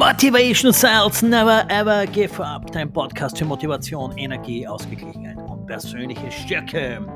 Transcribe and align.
Motivation 0.00 0.72
Sales 0.72 1.20
Never 1.20 1.68
Ever 1.68 2.06
Give 2.06 2.42
Up, 2.42 2.72
dein 2.72 2.90
Podcast 2.90 3.36
für 3.36 3.44
Motivation, 3.44 4.16
Energie, 4.16 4.66
Ausgeglichenheit 4.66 5.36
und 5.36 5.66
persönliche 5.66 6.30
Stärke. 6.30 7.06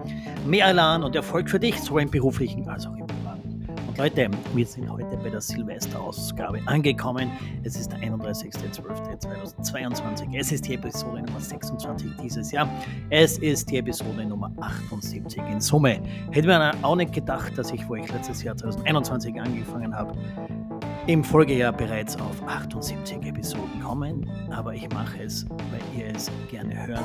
Mehr 0.45 0.67
Elan 0.67 1.03
und 1.03 1.17
Erfolg 1.17 1.49
für 1.49 1.59
dich, 1.59 1.81
sowohl 1.81 2.03
im 2.03 2.11
beruflichen 2.11 2.69
als 2.69 2.87
auch 2.87 2.95
im 2.95 3.07
privaten. 3.07 3.67
Und 3.89 3.97
Leute, 3.97 4.29
wir 4.53 4.67
sind 4.67 4.91
heute 4.91 5.17
bei 5.17 5.31
der 5.31 5.41
Silvesterausgabe 5.41 6.61
angekommen. 6.67 7.31
Es 7.63 7.77
ist 7.77 7.91
der 7.91 8.01
31.12.2022. 8.01 10.39
Es 10.39 10.53
ist 10.53 10.69
die 10.69 10.75
Episode 10.75 11.23
Nummer 11.23 11.41
26 11.41 12.11
dieses 12.23 12.53
Jahr. 12.53 12.69
Es 13.09 13.39
ist 13.39 13.71
die 13.71 13.79
Episode 13.79 14.27
Nummer 14.27 14.53
78 14.61 15.43
in 15.51 15.59
Summe. 15.59 16.03
Hätte 16.33 16.49
mir 16.49 16.73
auch 16.83 16.97
nicht 16.97 17.15
gedacht, 17.15 17.57
dass 17.57 17.71
ich, 17.71 17.89
wo 17.89 17.95
ich 17.95 18.13
letztes 18.13 18.43
Jahr 18.43 18.59
2021 18.59 19.41
angefangen 19.41 19.97
habe, 19.97 20.13
im 21.07 21.23
Folgejahr 21.23 21.73
bereits 21.73 22.19
auf 22.19 22.43
78 22.47 23.27
Episoden 23.27 23.83
kommen, 23.83 24.31
aber 24.51 24.75
ich 24.75 24.89
mache 24.91 25.23
es, 25.23 25.47
weil 25.51 26.01
ihr 26.01 26.07
es 26.15 26.31
gerne 26.51 26.87
hört, 26.87 27.05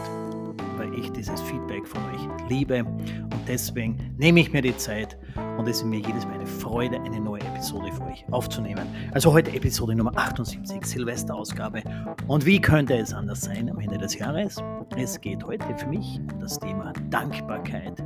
weil 0.77 0.93
ich 0.93 1.11
dieses 1.11 1.41
Feedback 1.41 1.85
von 1.85 2.01
euch 2.05 2.49
liebe 2.49 2.85
und 2.85 3.41
deswegen 3.45 3.97
nehme 4.17 4.39
ich 4.39 4.53
mir 4.53 4.61
die 4.61 4.75
Zeit 4.77 5.17
und 5.57 5.67
es 5.67 5.79
ist 5.79 5.83
mir 5.83 5.99
jedes 5.99 6.25
Mal 6.25 6.35
eine 6.35 6.47
Freude, 6.47 7.01
eine 7.01 7.19
neue 7.19 7.41
Episode 7.41 7.91
für 7.91 8.05
euch 8.05 8.23
aufzunehmen. 8.31 8.87
Also 9.11 9.33
heute 9.33 9.51
Episode 9.51 9.95
Nummer 9.95 10.13
78, 10.15 10.85
Silvesterausgabe. 10.85 11.83
Und 12.27 12.45
wie 12.45 12.61
könnte 12.61 12.97
es 12.97 13.13
anders 13.13 13.41
sein 13.41 13.69
am 13.69 13.79
Ende 13.79 13.97
des 13.97 14.17
Jahres? 14.17 14.63
Es 14.95 15.19
geht 15.19 15.43
heute 15.43 15.65
für 15.75 15.87
mich 15.87 16.21
um 16.31 16.39
das 16.39 16.57
Thema 16.57 16.93
Dankbarkeit. 17.09 18.01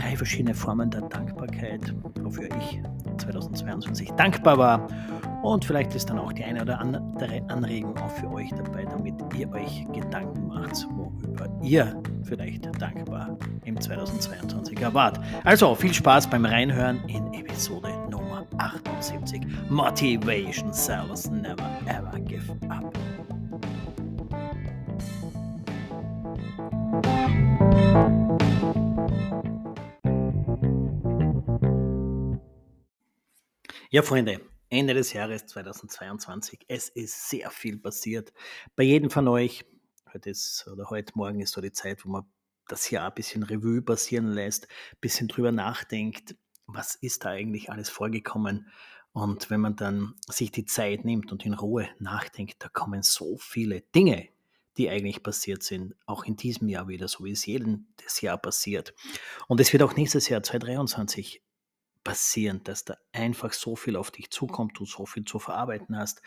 Drei 0.00 0.16
verschiedene 0.16 0.54
Formen 0.54 0.90
der 0.90 1.02
Dankbarkeit, 1.02 1.94
wofür 2.22 2.48
ich 2.58 2.80
2022 3.18 4.10
dankbar 4.12 4.56
war 4.56 4.88
und 5.44 5.62
vielleicht 5.64 5.94
ist 5.94 6.08
dann 6.08 6.18
auch 6.18 6.32
die 6.32 6.42
eine 6.42 6.62
oder 6.62 6.80
andere 6.80 7.42
Anregung 7.48 7.96
auch 7.98 8.10
für 8.10 8.30
euch 8.32 8.48
dabei, 8.50 8.84
damit 8.86 9.14
ihr 9.36 9.50
euch 9.52 9.86
Gedanken 9.92 10.48
macht, 10.48 10.86
worüber 10.96 11.48
ihr 11.62 12.02
vielleicht 12.22 12.64
dankbar 12.80 13.36
im 13.64 13.78
2022 13.78 14.80
erwartet. 14.80 15.22
Also 15.44 15.74
viel 15.74 15.92
Spaß 15.92 16.28
beim 16.28 16.46
Reinhören 16.46 16.98
in 17.08 17.34
Episode 17.34 17.90
Nummer 18.10 18.46
78. 18.56 19.42
Motivation 19.68 20.72
Sales 20.72 21.30
Never 21.30 21.68
Ever 21.86 22.18
Give 22.20 22.56
Up. 22.70 22.96
Ja, 33.90 34.02
Freunde, 34.02 34.40
Ende 34.74 34.92
des 34.92 35.12
Jahres 35.12 35.46
2022. 35.46 36.64
Es 36.66 36.88
ist 36.88 37.28
sehr 37.28 37.50
viel 37.52 37.78
passiert. 37.78 38.32
Bei 38.74 38.82
jedem 38.82 39.08
von 39.08 39.28
euch, 39.28 39.64
heute 40.12 40.30
ist 40.30 40.66
oder 40.66 40.90
heute 40.90 41.12
Morgen 41.14 41.40
ist 41.40 41.52
so 41.52 41.60
die 41.60 41.70
Zeit, 41.70 42.04
wo 42.04 42.08
man 42.10 42.24
das 42.66 42.90
Jahr 42.90 43.06
ein 43.06 43.14
bisschen 43.14 43.44
Revue 43.44 43.82
passieren 43.82 44.26
lässt, 44.26 44.64
ein 44.64 44.98
bisschen 45.00 45.28
drüber 45.28 45.52
nachdenkt, 45.52 46.34
was 46.66 46.96
ist 46.96 47.24
da 47.24 47.28
eigentlich 47.28 47.70
alles 47.70 47.88
vorgekommen. 47.88 48.66
Und 49.12 49.48
wenn 49.48 49.60
man 49.60 49.76
dann 49.76 50.14
sich 50.28 50.50
die 50.50 50.64
Zeit 50.64 51.04
nimmt 51.04 51.30
und 51.30 51.46
in 51.46 51.54
Ruhe 51.54 51.88
nachdenkt, 52.00 52.56
da 52.58 52.68
kommen 52.68 53.04
so 53.04 53.36
viele 53.38 53.82
Dinge, 53.94 54.28
die 54.76 54.90
eigentlich 54.90 55.22
passiert 55.22 55.62
sind, 55.62 55.94
auch 56.04 56.24
in 56.24 56.34
diesem 56.34 56.68
Jahr 56.68 56.88
wieder, 56.88 57.06
so 57.06 57.22
wie 57.22 57.30
es 57.30 57.46
jedes 57.46 58.20
Jahr 58.22 58.38
passiert. 58.38 58.92
Und 59.46 59.60
es 59.60 59.72
wird 59.72 59.84
auch 59.84 59.94
nächstes 59.94 60.28
Jahr 60.28 60.42
2023 60.42 61.43
passieren, 62.04 62.62
dass 62.64 62.84
da 62.84 62.96
einfach 63.12 63.52
so 63.52 63.74
viel 63.74 63.96
auf 63.96 64.10
dich 64.10 64.30
zukommt, 64.30 64.78
du 64.78 64.84
so 64.84 65.06
viel 65.06 65.24
zu 65.24 65.38
verarbeiten 65.38 65.96
hast. 65.96 66.22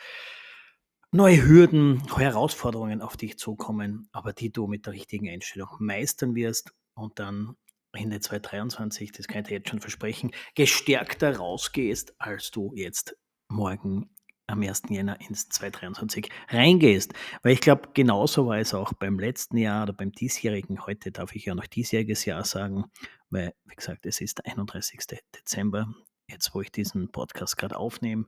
Neue 1.12 1.42
Hürden, 1.48 2.04
Herausforderungen 2.16 3.02
auf 3.02 3.16
dich 3.16 3.38
zukommen, 3.40 4.10
aber 4.12 4.34
die 4.34 4.52
du 4.52 4.68
mit 4.68 4.86
der 4.86 4.94
richtigen 4.94 5.30
Einstellung 5.30 5.70
meistern 5.80 6.36
wirst 6.36 6.74
und 6.96 7.20
dann 7.20 7.56
Ende 7.94 8.20
2023, 8.20 9.12
das 9.12 9.28
kann 9.28 9.42
ich 9.42 9.48
dir 9.48 9.56
jetzt 9.56 9.70
schon 9.70 9.80
versprechen, 9.80 10.32
gestärkter 10.56 11.38
rausgehst, 11.38 12.14
als 12.20 12.52
du 12.52 12.74
jetzt 12.76 13.16
morgen 13.48 14.10
am 14.48 14.62
1. 14.62 14.84
Jänner 14.90 15.20
ins 15.22 15.50
2023 15.50 16.30
reingehst. 16.50 17.14
Weil 17.42 17.54
ich 17.54 17.62
glaube, 17.62 17.90
genauso 17.94 18.48
war 18.48 18.60
es 18.60 18.74
auch 18.74 18.94
beim 18.94 19.20
letzten 19.20 19.58
Jahr 19.58 19.84
oder 19.84 19.94
beim 19.94 20.12
diesjährigen. 20.12 20.86
Heute 20.86 21.12
darf 21.12 21.36
ich 21.36 21.46
ja 21.46 21.56
noch 21.56 21.68
diesjähriges 21.68 22.26
Jahr 22.26 22.46
sagen 22.46 22.86
weil, 23.30 23.54
wie 23.66 23.76
gesagt, 23.76 24.06
es 24.06 24.22
ist 24.22 24.40
der 24.40 24.46
31. 24.52 25.00
Dezember, 25.36 25.88
jetzt 26.30 26.54
wo 26.54 26.62
ich 26.62 26.72
diesen 26.72 27.12
Podcast 27.12 27.58
gerade 27.58 27.78
aufnehme. 27.78 28.26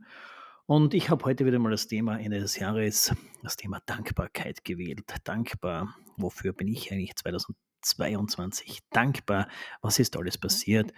Und 0.65 0.93
ich 0.93 1.09
habe 1.09 1.25
heute 1.25 1.45
wieder 1.45 1.57
mal 1.57 1.71
das 1.71 1.87
Thema 1.87 2.19
Ende 2.19 2.39
des 2.39 2.57
Jahres, 2.59 3.13
das 3.41 3.55
Thema 3.55 3.81
Dankbarkeit 3.85 4.63
gewählt. 4.63 5.11
Dankbar, 5.23 5.95
wofür 6.17 6.53
bin 6.53 6.67
ich 6.67 6.91
eigentlich 6.91 7.15
2022 7.15 8.81
dankbar? 8.91 9.47
Was 9.81 9.97
ist 9.97 10.15
alles 10.15 10.37
passiert? 10.37 10.93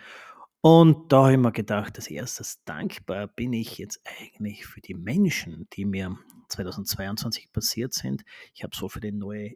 Und 0.62 1.12
da 1.12 1.24
habe 1.24 1.32
ich 1.32 1.40
mir 1.40 1.52
gedacht, 1.52 1.96
als 1.96 2.08
erstes 2.08 2.64
dankbar 2.66 3.28
bin 3.28 3.54
ich 3.54 3.78
jetzt 3.78 4.02
eigentlich 4.06 4.66
für 4.66 4.82
die 4.82 4.94
Menschen, 4.94 5.68
die 5.74 5.86
mir 5.86 6.20
2022 6.50 7.52
passiert 7.52 7.94
sind. 7.94 8.24
Ich 8.54 8.64
habe 8.64 8.76
so 8.76 8.88
viele 8.88 9.12
neue 9.12 9.56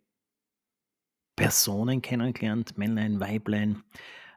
Personen 1.35 2.01
kennengelernt, 2.01 2.77
Männlein, 2.77 3.19
Weiblein, 3.19 3.83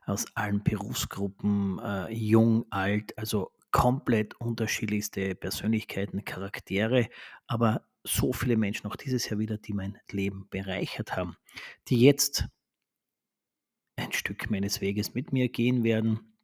aus 0.09 0.27
allen 0.35 0.63
Berufsgruppen, 0.63 1.79
äh, 1.79 2.13
jung, 2.13 2.67
alt, 2.71 3.17
also 3.19 3.53
komplett 3.71 4.41
unterschiedlichste 4.41 5.35
Persönlichkeiten, 5.35 6.25
Charaktere, 6.25 7.09
aber 7.47 7.83
so 8.05 8.33
viele 8.33 8.57
Menschen 8.57 8.87
auch 8.87 8.97
dieses 8.97 9.29
Jahr 9.29 9.39
wieder, 9.39 9.59
die 9.59 9.75
mein 9.75 9.99
Leben 10.11 10.47
bereichert 10.49 11.17
haben, 11.17 11.37
die 11.89 12.01
jetzt 12.01 12.47
ein 13.97 14.13
Stück 14.13 14.51
meines 14.51 14.81
Weges 14.81 15.15
mit 15.15 15.33
mir 15.33 15.49
gehen 15.49 15.85
werden, 15.85 16.39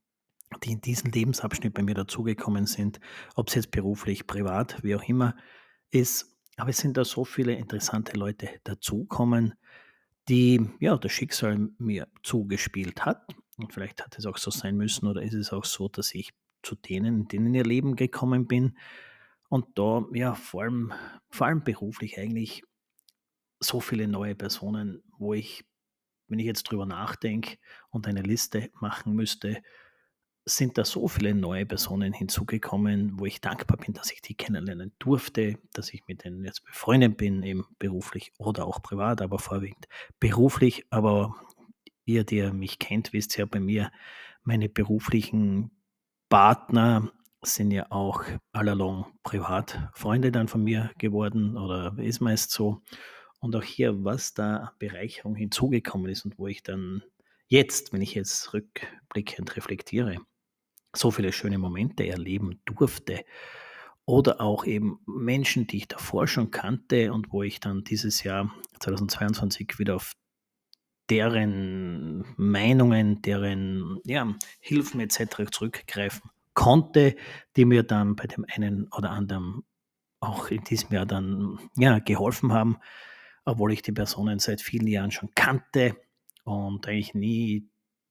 die 0.63 0.73
in 0.73 0.81
diesen 0.81 1.11
Lebensabschnitt 1.11 1.73
bei 1.73 1.83
mir 1.83 1.95
dazugekommen 1.95 2.67
sind, 2.67 3.01
ob 3.35 3.49
es 3.49 3.55
jetzt 3.55 3.71
beruflich, 3.71 4.27
privat, 4.27 4.83
wie 4.83 4.95
auch 4.95 5.03
immer 5.05 5.37
ist. 5.91 6.37
Aber 6.57 6.71
es 6.71 6.79
sind 6.79 6.97
da 6.97 7.05
so 7.05 7.25
viele 7.25 7.55
interessante 7.55 8.17
Leute 8.17 8.49
dazukommen, 8.65 9.55
die 10.29 10.69
ja 10.81 10.97
das 10.97 11.13
Schicksal 11.13 11.71
mir 11.79 12.09
zugespielt 12.23 13.05
hat 13.05 13.35
und 13.59 13.73
vielleicht 13.73 14.03
hat 14.05 14.19
es 14.19 14.27
auch 14.27 14.39
so 14.39 14.51
sein 14.51 14.77
müssen 14.77 15.07
oder 15.07 15.23
ist 15.23 15.35
es 15.35 15.53
auch 15.53 15.65
so, 15.65 15.89
dass 15.89 16.15
ich 16.15 16.33
zu 16.63 16.75
denen, 16.75 17.21
in 17.21 17.29
denen 17.29 17.55
ihr 17.55 17.65
Leben 17.65 17.97
gekommen 17.97 18.47
bin. 18.47 18.77
Und 19.49 19.79
da 19.79 20.05
ja 20.13 20.35
vor 20.35 20.63
allem, 20.63 20.93
vor 21.31 21.47
allem 21.47 21.63
beruflich 21.63 22.19
eigentlich 22.19 22.65
so 23.61 23.81
viele 23.81 24.09
neue 24.09 24.35
Personen, 24.35 25.03
wo 25.19 25.35
ich, 25.35 25.65
wenn 26.29 26.39
ich 26.39 26.47
jetzt 26.47 26.65
drüber 26.65 26.87
nachdenke 26.87 27.59
und 27.91 28.07
eine 28.09 28.23
Liste 28.23 28.71
machen 28.81 29.15
müsste, 29.15 29.63
sind 30.47 30.77
da 30.77 30.85
so 30.85 31.09
viele 31.09 31.35
neue 31.35 31.65
Personen 31.65 32.13
hinzugekommen, 32.13 33.19
wo 33.19 33.25
ich 33.25 33.41
dankbar 33.41 33.79
bin, 33.79 33.95
dass 33.95 34.13
ich 34.13 34.21
die 34.21 34.35
kennenlernen 34.35 34.93
durfte, 34.99 35.59
dass 35.73 35.95
ich 35.95 36.07
mit 36.07 36.25
denen 36.25 36.45
jetzt 36.45 36.65
befreundet 36.65 37.17
bin, 37.17 37.43
eben 37.43 37.65
beruflich 37.79 38.33
oder 38.39 38.67
auch 38.67 38.83
privat, 38.83 39.23
aber 39.23 39.39
vorwiegend 39.39 39.87
beruflich, 40.21 40.85
aber 40.91 41.35
ihr, 42.05 42.25
die 42.25 42.51
mich 42.53 42.79
kennt, 42.79 43.13
wisst 43.13 43.37
ja 43.37 43.47
bei 43.47 43.61
mir, 43.61 43.91
meine 44.43 44.69
beruflichen 44.69 45.71
Partner 46.29 47.13
sind 47.43 47.71
ja 47.71 47.91
auch 47.91 48.25
allalong 48.53 49.07
Privatfreunde 49.23 50.33
dann 50.33 50.49
von 50.49 50.63
mir 50.63 50.91
geworden 50.99 51.57
oder 51.57 51.97
ist 51.99 52.21
meist 52.21 52.51
so. 52.51 52.83
Und 53.41 53.55
auch 53.57 53.63
hier, 53.63 54.05
was 54.05 54.33
da 54.33 54.73
Bereicherung 54.79 55.35
hinzugekommen 55.37 56.11
ist 56.11 56.25
und 56.25 56.39
wo 56.39 56.47
ich 56.47 56.63
dann 56.63 57.03
jetzt, 57.49 57.93
wenn 57.93 58.01
ich 58.01 58.15
jetzt 58.15 58.55
rückblickend 58.55 59.57
reflektiere, 59.57 60.19
so 60.95 61.11
viele 61.11 61.33
schöne 61.33 61.59
Momente 61.59 62.07
erleben 62.07 62.61
durfte. 62.65 63.25
Oder 64.07 64.41
auch 64.41 64.67
eben 64.67 64.99
Menschen, 65.07 65.67
die 65.67 65.79
ich 65.79 65.89
davor 65.89 66.27
schon 66.27 66.51
kannte 66.51 67.13
und 67.13 67.33
wo 67.33 67.43
ich 67.43 67.61
dann 67.61 67.85
dieses 67.85 68.23
Jahr 68.23 68.55
2022 68.81 69.79
wieder 69.79 69.97
auf 69.97 70.13
deren 71.11 72.25
Meinungen, 72.37 73.23
deren 73.23 74.01
ja, 74.05 74.35
Hilfen 74.61 75.01
etc. 75.01 75.51
zurückgreifen 75.51 76.31
konnte, 76.55 77.17
die 77.57 77.65
mir 77.65 77.83
dann 77.83 78.17
bei 78.17 78.27
dem 78.27 78.47
einen 78.55 78.89
oder 78.93 79.11
anderen 79.11 79.65
auch 80.21 80.49
in 80.49 80.65
diesem 80.65 80.93
Jahr 80.93 81.07
dann 81.07 81.59
ja, 81.77 81.99
geholfen 81.99 82.53
haben, 82.53 82.79
obwohl 83.45 83.73
ich 83.73 83.83
die 83.83 83.93
Personen 83.93 84.39
seit 84.39 84.61
vielen 84.61 84.87
Jahren 84.87 85.11
schon 85.11 85.31
kannte 85.35 85.97
und 86.45 86.87
eigentlich 86.87 87.15
nie 87.15 87.69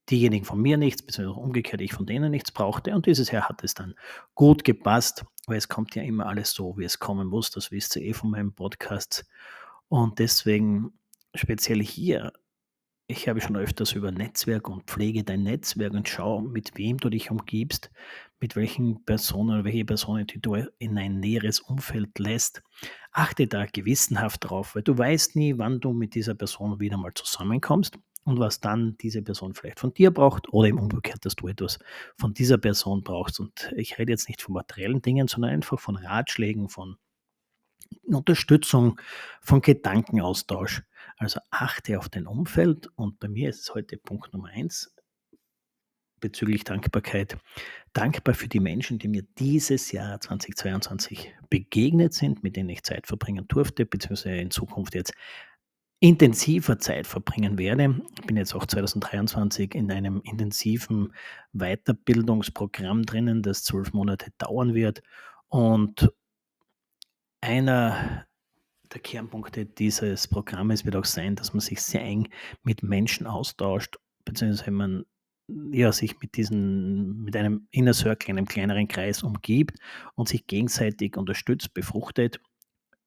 diejenigen 0.09 0.45
von 0.45 0.61
mir 0.61 0.77
nichts, 0.77 1.01
beziehungsweise 1.01 1.39
umgekehrt 1.39 1.81
ich 1.81 1.93
von 1.93 2.05
denen 2.05 2.31
nichts 2.31 2.51
brauchte. 2.51 2.93
Und 2.93 3.05
dieses 3.05 3.31
Jahr 3.31 3.47
hat 3.47 3.63
es 3.63 3.73
dann 3.73 3.95
gut 4.35 4.63
gepasst, 4.63 5.25
weil 5.47 5.57
es 5.57 5.69
kommt 5.69 5.95
ja 5.95 6.03
immer 6.03 6.27
alles 6.27 6.51
so, 6.51 6.77
wie 6.77 6.83
es 6.83 6.99
kommen 6.99 7.27
muss. 7.27 7.51
Das 7.51 7.71
wisst 7.71 7.95
ihr 7.95 8.03
eh 8.03 8.13
von 8.13 8.29
meinem 8.29 8.53
Podcast. 8.53 9.25
Und 9.87 10.19
deswegen 10.19 10.99
speziell 11.33 11.81
hier 11.81 12.33
ich 13.13 13.29
habe 13.29 13.41
schon 13.41 13.55
öfters 13.55 13.93
über 13.93 14.11
Netzwerk 14.11 14.67
und 14.67 14.85
pflege 14.85 15.23
dein 15.23 15.43
Netzwerk 15.43 15.93
und 15.93 16.09
schau, 16.09 16.41
mit 16.41 16.75
wem 16.77 16.97
du 16.97 17.09
dich 17.09 17.29
umgibst, 17.29 17.91
mit 18.39 18.55
welchen 18.55 19.05
Personen 19.05 19.51
oder 19.51 19.65
welche 19.65 19.85
Personen 19.85 20.25
du 20.41 20.55
in 20.79 20.97
ein 20.97 21.19
näheres 21.19 21.59
Umfeld 21.59 22.17
lässt. 22.17 22.63
achte 23.11 23.45
da 23.45 23.65
gewissenhaft 23.67 24.49
drauf, 24.49 24.73
weil 24.73 24.81
du 24.81 24.97
weißt 24.97 25.35
nie, 25.35 25.59
wann 25.59 25.79
du 25.79 25.93
mit 25.93 26.15
dieser 26.15 26.33
Person 26.33 26.79
wieder 26.79 26.97
mal 26.97 27.13
zusammenkommst 27.13 27.99
und 28.23 28.39
was 28.39 28.59
dann 28.59 28.97
diese 28.97 29.21
Person 29.21 29.53
vielleicht 29.53 29.79
von 29.79 29.93
dir 29.93 30.11
braucht 30.11 30.51
oder 30.51 30.67
im 30.69 30.79
Umgekehrt, 30.79 31.23
dass 31.23 31.35
du 31.35 31.47
etwas 31.47 31.77
von 32.17 32.33
dieser 32.33 32.57
Person 32.57 33.03
brauchst. 33.03 33.39
Und 33.39 33.71
ich 33.75 33.99
rede 33.99 34.11
jetzt 34.11 34.27
nicht 34.27 34.41
von 34.41 34.55
materiellen 34.55 35.03
Dingen, 35.03 35.27
sondern 35.27 35.51
einfach 35.51 35.79
von 35.79 35.97
Ratschlägen, 35.97 36.67
von 36.67 36.97
Unterstützung, 38.03 38.99
von 39.41 39.61
Gedankenaustausch. 39.61 40.83
Also 41.17 41.39
achte 41.51 41.99
auf 41.99 42.09
dein 42.09 42.27
Umfeld 42.27 42.87
und 42.95 43.19
bei 43.19 43.27
mir 43.27 43.49
ist 43.49 43.61
es 43.61 43.73
heute 43.73 43.97
Punkt 43.97 44.33
Nummer 44.33 44.49
eins 44.49 44.93
bezüglich 46.23 46.63
Dankbarkeit. 46.63 47.37
Dankbar 47.91 48.33
für 48.33 48.47
die 48.47 48.61
Menschen, 48.61 48.97
die 48.97 49.09
mir 49.09 49.23
dieses 49.37 49.91
Jahr 49.91 50.21
2022 50.21 51.33
begegnet 51.49 52.13
sind, 52.13 52.43
mit 52.43 52.55
denen 52.55 52.69
ich 52.69 52.83
Zeit 52.83 53.07
verbringen 53.07 53.45
durfte, 53.49 53.85
beziehungsweise 53.85 54.37
in 54.37 54.49
Zukunft 54.49 54.95
jetzt 54.95 55.13
intensiver 55.99 56.79
Zeit 56.79 57.07
verbringen 57.07 57.57
werde. 57.57 58.01
Ich 58.19 58.25
bin 58.25 58.37
jetzt 58.37 58.55
auch 58.55 58.65
2023 58.65 59.75
in 59.75 59.91
einem 59.91 60.21
intensiven 60.23 61.13
Weiterbildungsprogramm 61.51 63.03
drinnen, 63.03 63.41
das 63.41 63.63
zwölf 63.63 63.93
Monate 63.93 64.31
dauern 64.37 64.73
wird. 64.73 65.03
Und 65.49 66.09
einer 67.43 68.25
der 68.93 69.01
Kernpunkte 69.01 69.65
dieses 69.65 70.27
Programmes 70.27 70.85
wird 70.85 70.95
auch 70.95 71.05
sein, 71.05 71.35
dass 71.35 71.53
man 71.53 71.59
sich 71.59 71.81
sehr 71.81 72.01
eng 72.01 72.29
mit 72.63 72.83
Menschen 72.83 73.27
austauscht, 73.27 73.97
beziehungsweise 74.23 74.71
man 74.71 75.03
ja, 75.71 75.91
sich 75.91 76.17
mit 76.21 76.37
diesen, 76.37 77.21
mit 77.23 77.35
einem 77.35 77.67
Inner 77.71 77.93
Circle, 77.93 78.29
einem 78.29 78.47
kleineren 78.47 78.87
Kreis 78.87 79.23
umgibt 79.23 79.77
und 80.15 80.29
sich 80.29 80.47
gegenseitig 80.47 81.17
unterstützt, 81.17 81.73
befruchtet. 81.73 82.39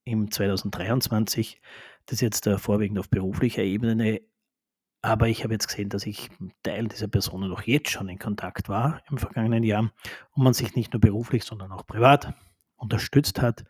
Im 0.05 0.31
2023, 0.31 1.63
das 2.05 2.17
ist 2.17 2.21
jetzt 2.21 2.47
äh, 2.47 2.59
vorwiegend 2.59 2.99
auf 2.99 3.09
beruflicher 3.09 3.63
Ebene, 3.63 4.21
aber 5.01 5.29
ich 5.29 5.45
habe 5.45 5.55
jetzt 5.55 5.69
gesehen, 5.69 5.89
dass 5.89 6.05
ich 6.05 6.29
Teil 6.63 6.89
dieser 6.89 7.09
Personen 7.09 7.51
auch 7.53 7.63
jetzt 7.63 7.91
schon 7.91 8.09
in 8.09 8.19
Kontakt 8.19 8.69
war 8.69 9.03
im 9.11 9.17
vergangenen 9.17 9.65
Jahr 9.65 9.91
und 10.33 10.45
man 10.45 10.53
sich 10.53 10.77
nicht 10.77 10.93
nur 10.93 11.01
beruflich, 11.01 11.45
sondern 11.45 11.73
auch 11.73 11.87
privat 11.87 12.35
unterstützt 12.77 13.41
hat 13.41 13.65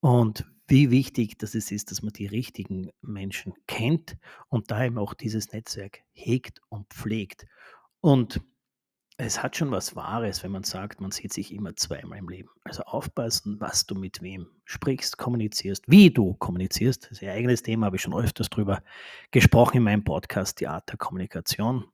und 0.00 0.46
wie 0.68 0.90
wichtig 0.90 1.38
dass 1.38 1.54
es 1.54 1.72
ist, 1.72 1.90
dass 1.90 2.02
man 2.02 2.12
die 2.12 2.26
richtigen 2.26 2.90
Menschen 3.00 3.54
kennt 3.66 4.18
und 4.48 4.70
da 4.70 4.84
eben 4.84 4.98
auch 4.98 5.14
dieses 5.14 5.52
Netzwerk 5.52 6.02
hegt 6.12 6.60
und 6.68 6.86
pflegt. 6.92 7.46
Und 8.00 8.42
es 9.16 9.42
hat 9.42 9.56
schon 9.56 9.72
was 9.72 9.96
Wahres, 9.96 10.44
wenn 10.44 10.52
man 10.52 10.62
sagt, 10.62 11.00
man 11.00 11.10
sieht 11.10 11.32
sich 11.32 11.52
immer 11.52 11.74
zweimal 11.74 12.18
im 12.18 12.28
Leben. 12.28 12.50
Also 12.62 12.82
aufpassen, 12.82 13.58
was 13.58 13.84
du 13.84 13.96
mit 13.96 14.22
wem 14.22 14.46
sprichst, 14.64 15.18
kommunizierst, 15.18 15.82
wie 15.88 16.10
du 16.10 16.34
kommunizierst. 16.34 17.04
Das 17.04 17.12
ist 17.12 17.22
ein 17.24 17.30
eigenes 17.30 17.62
Thema, 17.62 17.86
habe 17.86 17.96
ich 17.96 18.02
schon 18.02 18.14
öfters 18.14 18.48
drüber 18.48 18.80
gesprochen 19.32 19.78
in 19.78 19.82
meinem 19.82 20.04
Podcast, 20.04 20.60
die 20.60 20.68
Art 20.68 20.88
der 20.90 20.98
Kommunikation. 20.98 21.86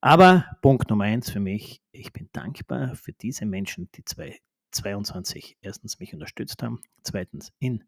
Aber 0.00 0.46
Punkt 0.60 0.90
Nummer 0.90 1.04
eins 1.04 1.30
für 1.30 1.40
mich, 1.40 1.80
ich 1.92 2.12
bin 2.12 2.28
dankbar 2.32 2.96
für 2.96 3.12
diese 3.12 3.46
Menschen, 3.46 3.88
die 3.94 4.04
2022 4.70 5.56
erstens 5.60 5.98
mich 5.98 6.14
unterstützt 6.14 6.62
haben, 6.62 6.80
zweitens 7.02 7.52
in 7.58 7.84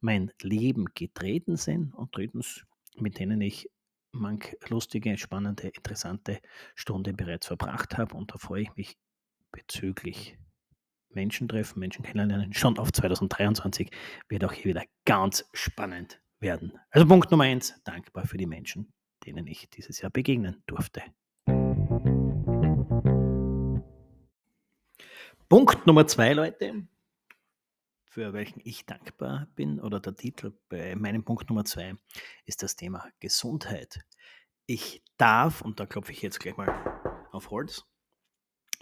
mein 0.00 0.32
Leben 0.40 0.86
getreten 0.94 1.56
sind 1.56 1.94
und 1.94 2.16
drittens, 2.16 2.64
mit 2.96 3.18
denen 3.18 3.40
ich 3.40 3.70
manch 4.12 4.56
lustige, 4.68 5.16
spannende, 5.16 5.68
interessante 5.68 6.40
Stunde 6.74 7.12
bereits 7.14 7.46
verbracht 7.46 7.96
habe. 7.96 8.14
Und 8.16 8.32
da 8.32 8.38
freue 8.38 8.62
ich 8.62 8.76
mich 8.76 8.98
bezüglich 9.50 10.36
Menschen 11.10 11.48
treffen, 11.48 11.78
Menschen 11.78 12.04
kennenlernen. 12.04 12.52
Schon 12.52 12.78
auf 12.78 12.92
2023 12.92 13.90
wird 14.28 14.44
auch 14.44 14.52
hier 14.52 14.66
wieder 14.66 14.84
ganz 15.04 15.44
spannend 15.52 16.20
werden. 16.40 16.78
Also 16.90 17.06
Punkt 17.06 17.30
Nummer 17.30 17.44
eins, 17.44 17.74
dankbar 17.84 18.26
für 18.26 18.36
die 18.36 18.46
Menschen, 18.46 18.92
denen 19.24 19.46
ich 19.46 19.70
dieses 19.70 20.00
Jahr 20.00 20.10
begegnen 20.10 20.62
durfte. 20.66 21.02
Punkt 25.52 25.86
Nummer 25.86 26.06
zwei, 26.06 26.32
Leute, 26.32 26.88
für 28.06 28.32
welchen 28.32 28.62
ich 28.64 28.86
dankbar 28.86 29.48
bin, 29.54 29.80
oder 29.80 30.00
der 30.00 30.16
Titel 30.16 30.54
bei 30.70 30.96
meinem 30.96 31.24
Punkt 31.24 31.50
Nummer 31.50 31.66
zwei, 31.66 31.94
ist 32.46 32.62
das 32.62 32.74
Thema 32.74 33.12
Gesundheit. 33.20 34.00
Ich 34.64 35.04
darf, 35.18 35.60
und 35.60 35.78
da 35.78 35.84
klopfe 35.84 36.12
ich 36.12 36.22
jetzt 36.22 36.40
gleich 36.40 36.56
mal 36.56 36.70
auf 37.32 37.50
Holz, 37.50 37.84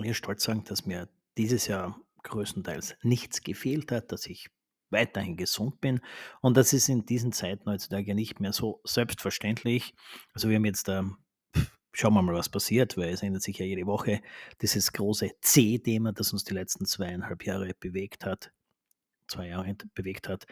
hier 0.00 0.14
stolz 0.14 0.44
sagen, 0.44 0.62
dass 0.62 0.86
mir 0.86 1.08
dieses 1.36 1.66
Jahr 1.66 2.00
größtenteils 2.22 2.94
nichts 3.02 3.42
gefehlt 3.42 3.90
hat, 3.90 4.12
dass 4.12 4.26
ich 4.26 4.48
weiterhin 4.90 5.36
gesund 5.36 5.80
bin. 5.80 6.00
Und 6.40 6.56
das 6.56 6.72
ist 6.72 6.88
in 6.88 7.04
diesen 7.04 7.32
Zeiten 7.32 7.68
heutzutage 7.68 8.14
nicht 8.14 8.38
mehr 8.38 8.52
so 8.52 8.80
selbstverständlich. 8.84 9.92
Also 10.34 10.48
wir 10.48 10.54
haben 10.54 10.64
jetzt 10.64 10.86
da, 10.86 11.10
schauen 12.00 12.14
wir 12.14 12.22
mal, 12.22 12.34
was 12.34 12.48
passiert, 12.48 12.96
weil 12.96 13.10
es 13.10 13.22
ändert 13.22 13.42
sich 13.42 13.58
ja 13.58 13.66
jede 13.66 13.86
Woche 13.86 14.22
dieses 14.62 14.92
große 14.92 15.32
C-Thema, 15.40 16.12
das 16.12 16.32
uns 16.32 16.44
die 16.44 16.54
letzten 16.54 16.86
zweieinhalb 16.86 17.44
Jahre 17.44 17.74
bewegt 17.78 18.24
hat, 18.24 18.52
zwei 19.28 19.48
Jahre 19.48 19.76
bewegt 19.94 20.28
hat, 20.28 20.46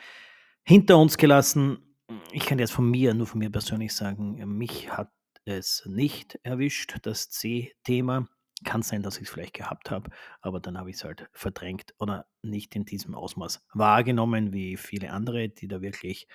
hinter 0.63 0.99
uns 0.99 1.17
gelassen. 1.17 1.97
Ich 2.33 2.45
kann 2.45 2.59
jetzt 2.59 2.73
von 2.73 2.89
mir, 2.91 3.15
nur 3.15 3.27
von 3.27 3.39
mir 3.39 3.51
persönlich 3.51 3.95
sagen, 3.95 4.37
mich 4.59 4.93
hat 4.93 5.11
es 5.47 5.85
nicht 5.87 6.39
erwischt, 6.43 6.99
das 7.03 7.31
C-Thema. 7.31 8.29
Kann 8.65 8.83
sein, 8.83 9.03
dass 9.03 9.17
ich 9.17 9.29
es 9.29 9.31
vielleicht 9.31 9.55
gehabt 9.55 9.91
habe, 9.91 10.11
aber 10.41 10.59
dann 10.61 10.77
habe 10.77 10.91
ich 10.91 10.97
es 10.97 11.05
halt 11.05 11.29
verdrängt 11.33 11.95
oder 11.99 12.27
nicht 12.43 12.75
in 12.75 12.85
diesem 12.85 13.15
Ausmaß 13.15 13.65
wahrgenommen 13.73 14.53
wie 14.53 14.77
viele 14.77 15.13
andere, 15.13 15.49
die 15.49 15.69
da 15.69 15.81
wirklich 15.81 16.27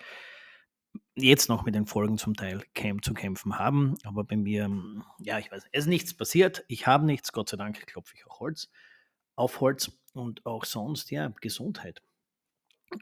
jetzt 1.15 1.49
noch 1.49 1.63
mit 1.65 1.75
den 1.75 1.85
Folgen 1.85 2.17
zum 2.17 2.35
Teil 2.35 2.63
zu 3.01 3.13
kämpfen 3.13 3.57
haben. 3.59 3.95
Aber 4.03 4.23
bei 4.23 4.35
mir, 4.35 4.69
ja, 5.19 5.39
ich 5.39 5.51
weiß, 5.51 5.63
es 5.71 5.79
ist 5.83 5.87
nichts 5.87 6.13
passiert. 6.15 6.63
Ich 6.67 6.87
habe 6.87 7.05
nichts, 7.05 7.31
Gott 7.31 7.49
sei 7.49 7.57
Dank 7.57 7.85
klopfe 7.85 8.15
ich 8.15 8.25
auch 8.25 8.39
Holz 8.39 8.69
auf 9.35 9.59
Holz 9.61 9.91
und 10.13 10.45
auch 10.45 10.65
sonst, 10.65 11.11
ja, 11.11 11.33
Gesundheit. 11.41 12.01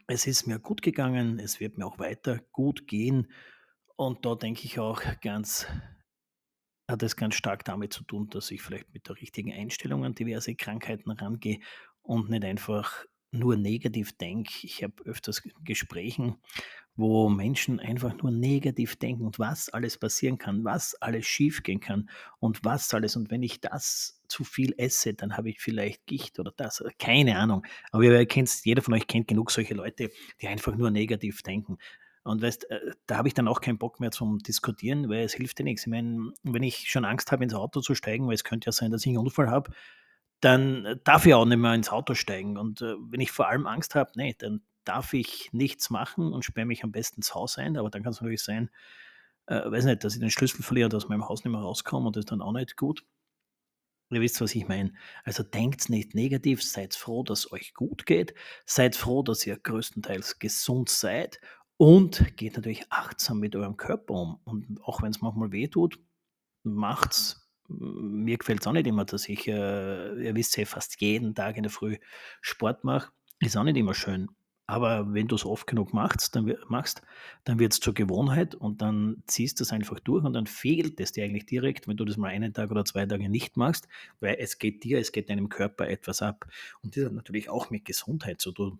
Es 0.06 0.26
ist 0.26 0.46
mir 0.46 0.58
gut 0.58 0.82
gegangen, 0.82 1.38
es 1.38 1.60
wird 1.60 1.76
mir 1.76 1.86
auch 1.86 1.98
weiter 1.98 2.40
gut 2.52 2.86
gehen. 2.86 3.30
Und 3.96 4.24
da 4.24 4.34
denke 4.34 4.64
ich 4.64 4.78
auch 4.78 5.02
ganz, 5.20 5.66
hat 6.90 7.02
es 7.02 7.16
ganz 7.16 7.34
stark 7.34 7.64
damit 7.64 7.92
zu 7.92 8.02
tun, 8.04 8.28
dass 8.30 8.50
ich 8.50 8.62
vielleicht 8.62 8.92
mit 8.94 9.08
der 9.08 9.16
richtigen 9.16 9.52
Einstellung 9.52 10.04
an 10.04 10.14
diverse 10.14 10.54
Krankheiten 10.54 11.10
rangehe 11.10 11.60
und 12.00 12.30
nicht 12.30 12.44
einfach 12.44 13.04
nur 13.30 13.56
negativ 13.56 14.16
denke. 14.16 14.52
Ich 14.62 14.82
habe 14.82 15.02
öfters 15.04 15.42
Gesprächen, 15.62 16.36
wo 16.94 17.28
Menschen 17.28 17.80
einfach 17.80 18.14
nur 18.22 18.30
negativ 18.30 18.96
denken 18.96 19.24
und 19.24 19.38
was 19.38 19.70
alles 19.70 19.96
passieren 19.98 20.36
kann, 20.38 20.64
was 20.64 20.94
alles 20.96 21.26
schiefgehen 21.26 21.80
kann 21.80 22.10
und 22.38 22.64
was 22.64 22.92
alles. 22.92 23.16
Und 23.16 23.30
wenn 23.30 23.42
ich 23.42 23.60
das 23.60 24.20
zu 24.28 24.44
viel 24.44 24.74
esse, 24.76 25.14
dann 25.14 25.36
habe 25.36 25.50
ich 25.50 25.60
vielleicht 25.60 26.06
Gicht 26.06 26.38
oder 26.38 26.52
das. 26.56 26.84
Keine 26.98 27.38
Ahnung. 27.38 27.64
Aber 27.90 28.02
ihr 28.02 28.26
kennt, 28.26 28.50
jeder 28.64 28.82
von 28.82 28.94
euch 28.94 29.06
kennt 29.06 29.28
genug 29.28 29.50
solche 29.50 29.74
Leute, 29.74 30.10
die 30.40 30.48
einfach 30.48 30.76
nur 30.76 30.90
negativ 30.90 31.42
denken. 31.42 31.78
Und 32.24 32.42
weißt, 32.42 32.70
äh, 32.70 32.92
da 33.06 33.16
habe 33.16 33.28
ich 33.28 33.34
dann 33.34 33.48
auch 33.48 33.60
keinen 33.60 33.78
Bock 33.78 33.98
mehr 33.98 34.10
zum 34.10 34.38
Diskutieren, 34.38 35.08
weil 35.08 35.24
es 35.24 35.34
hilft 35.34 35.58
dir 35.58 35.64
nichts. 35.64 35.82
Ich 35.82 35.90
meine, 35.90 36.32
wenn 36.42 36.62
ich 36.62 36.90
schon 36.90 37.04
Angst 37.04 37.32
habe, 37.32 37.42
ins 37.42 37.54
Auto 37.54 37.80
zu 37.80 37.94
steigen, 37.94 38.26
weil 38.26 38.34
es 38.34 38.44
könnte 38.44 38.66
ja 38.66 38.72
sein, 38.72 38.90
dass 38.92 39.02
ich 39.02 39.08
einen 39.08 39.18
Unfall 39.18 39.50
habe, 39.50 39.72
dann 40.40 41.00
darf 41.04 41.26
ich 41.26 41.34
auch 41.34 41.44
nicht 41.44 41.58
mehr 41.58 41.74
ins 41.74 41.90
Auto 41.90 42.14
steigen. 42.14 42.58
Und 42.58 42.82
äh, 42.82 42.94
wenn 43.10 43.20
ich 43.20 43.32
vor 43.32 43.48
allem 43.48 43.66
Angst 43.66 43.94
habe, 43.94 44.12
nee, 44.14 44.34
dann 44.38 44.62
darf 44.84 45.12
ich 45.12 45.50
nichts 45.52 45.90
machen 45.90 46.32
und 46.32 46.44
sperre 46.44 46.66
mich 46.66 46.84
am 46.84 46.92
besten 46.92 47.16
ins 47.16 47.34
Haus 47.34 47.58
ein. 47.58 47.76
Aber 47.76 47.90
dann 47.90 48.02
kann 48.02 48.12
es 48.12 48.20
natürlich 48.20 48.42
sein, 48.42 48.70
äh, 49.46 49.70
weiß 49.70 49.84
nicht, 49.84 50.04
dass 50.04 50.14
ich 50.14 50.20
den 50.20 50.30
Schlüssel 50.30 50.62
verliere 50.62 50.86
und 50.86 50.94
aus 50.94 51.08
meinem 51.08 51.28
Haus 51.28 51.44
nicht 51.44 51.52
mehr 51.52 51.60
rauskomme 51.60 52.06
und 52.06 52.16
das 52.16 52.22
ist 52.22 52.30
dann 52.30 52.42
auch 52.42 52.52
nicht 52.52 52.76
gut. 52.76 53.04
Ihr 54.10 54.20
wisst, 54.20 54.40
was 54.40 54.54
ich 54.54 54.68
meine. 54.68 54.92
Also 55.24 55.42
denkt 55.42 55.88
nicht 55.88 56.14
negativ, 56.14 56.62
seid 56.62 56.94
froh, 56.94 57.22
dass 57.22 57.40
es 57.40 57.52
euch 57.52 57.72
gut 57.72 58.04
geht, 58.04 58.34
seid 58.66 58.94
froh, 58.94 59.22
dass 59.22 59.46
ihr 59.46 59.56
größtenteils 59.56 60.38
gesund 60.38 60.90
seid 60.90 61.40
und 61.78 62.36
geht 62.36 62.56
natürlich 62.56 62.84
achtsam 62.90 63.40
mit 63.40 63.56
eurem 63.56 63.78
Körper 63.78 64.14
um. 64.14 64.40
Und 64.44 64.80
auch 64.82 65.02
wenn 65.02 65.12
es 65.12 65.22
manchmal 65.22 65.50
weh 65.50 65.68
tut, 65.68 65.98
macht's 66.62 67.42
mir 67.68 68.38
gefällt 68.38 68.60
es 68.60 68.66
auch 68.66 68.72
nicht 68.72 68.86
immer, 68.86 69.04
dass 69.04 69.28
ich, 69.28 69.48
äh, 69.48 70.24
ihr 70.24 70.34
wisst 70.34 70.56
ja, 70.56 70.64
fast 70.64 71.00
jeden 71.00 71.34
Tag 71.34 71.56
in 71.56 71.62
der 71.62 71.72
Früh 71.72 71.96
Sport 72.40 72.84
mache. 72.84 73.12
Ist 73.40 73.56
auch 73.56 73.64
nicht 73.64 73.76
immer 73.76 73.94
schön. 73.94 74.28
Aber 74.66 75.12
wenn 75.12 75.28
du 75.28 75.34
es 75.34 75.44
oft 75.44 75.66
genug 75.66 75.92
machst, 75.92 76.34
dann, 76.36 76.54
machst, 76.68 77.02
dann 77.44 77.58
wird 77.58 77.72
es 77.72 77.80
zur 77.80 77.94
Gewohnheit 77.94 78.54
und 78.54 78.80
dann 78.80 79.22
ziehst 79.26 79.60
du 79.60 79.64
es 79.64 79.72
einfach 79.72 80.00
durch 80.00 80.24
und 80.24 80.32
dann 80.32 80.46
fehlt 80.46 81.00
es 81.00 81.12
dir 81.12 81.24
eigentlich 81.24 81.46
direkt, 81.46 81.88
wenn 81.88 81.96
du 81.96 82.04
das 82.04 82.16
mal 82.16 82.28
einen 82.28 82.54
Tag 82.54 82.70
oder 82.70 82.84
zwei 82.84 83.04
Tage 83.06 83.28
nicht 83.28 83.56
machst, 83.56 83.88
weil 84.20 84.36
es 84.38 84.58
geht 84.58 84.84
dir, 84.84 84.98
es 84.98 85.12
geht 85.12 85.30
deinem 85.30 85.48
Körper 85.48 85.88
etwas 85.88 86.22
ab. 86.22 86.46
Und 86.82 86.96
das 86.96 87.06
hat 87.06 87.12
natürlich 87.12 87.50
auch 87.50 87.70
mit 87.70 87.84
Gesundheit 87.84 88.40
zu 88.40 88.52
tun 88.52 88.78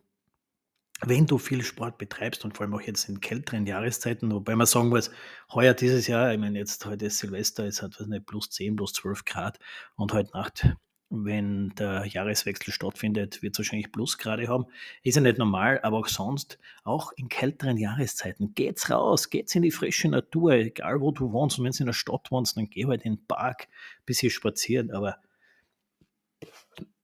wenn 1.05 1.27
du 1.27 1.39
viel 1.39 1.63
Sport 1.65 1.99
betreibst 1.99 2.45
und 2.45 2.57
vor 2.57 2.65
allem 2.65 2.75
auch 2.75 2.81
jetzt 2.81 3.09
in 3.09 3.21
kälteren 3.21 3.67
Jahreszeiten, 3.67 4.31
wobei 4.33 4.55
man 4.55 4.67
sagen 4.67 4.89
muss, 4.89 5.11
heuer 5.53 5.75
dieses 5.75 6.07
Jahr, 6.07 6.33
ich 6.33 6.39
meine, 6.39 6.59
jetzt 6.59 6.85
heute 6.87 7.07
ist 7.07 7.19
Silvester, 7.19 7.65
es 7.65 7.83
hat 7.83 7.99
was 7.99 8.07
nicht, 8.07 8.27
plus 8.27 8.51
10, 8.51 8.77
plus 8.77 8.93
12 8.93 9.25
Grad 9.25 9.59
und 9.97 10.13
heute 10.13 10.31
Nacht 10.33 10.77
wenn 11.15 11.75
der 11.75 12.07
Jahreswechsel 12.07 12.73
stattfindet, 12.73 13.43
wird 13.43 13.55
es 13.55 13.59
wahrscheinlich 13.59 13.93
Plusgrade 13.93 14.49
haben. 14.49 14.65
Ist 15.03 15.17
ja 15.17 15.21
nicht 15.21 15.37
normal, 15.37 15.79
aber 15.83 15.99
auch 15.99 16.09
sonst, 16.09 16.59
auch 16.85 17.13
in 17.13 17.29
kälteren 17.29 17.77
Jahreszeiten, 17.77 18.55
geht's 18.55 18.89
raus, 18.89 19.29
geht's 19.29 19.55
in 19.55 19.61
die 19.61 19.71
frische 19.71 20.09
Natur, 20.09 20.53
egal 20.53 21.03
wo 21.03 21.11
du 21.11 21.31
wohnst. 21.33 21.59
Und 21.59 21.67
wenn 21.67 21.73
du 21.73 21.81
in 21.81 21.87
der 21.87 21.93
Stadt 21.93 22.31
wohnst, 22.31 22.57
dann 22.57 22.71
geh 22.71 22.87
halt 22.87 23.05
in 23.05 23.17
den 23.17 23.27
Park, 23.27 23.69
ein 23.69 24.05
bisschen 24.07 24.31
spazieren. 24.31 24.91
Aber 24.91 25.19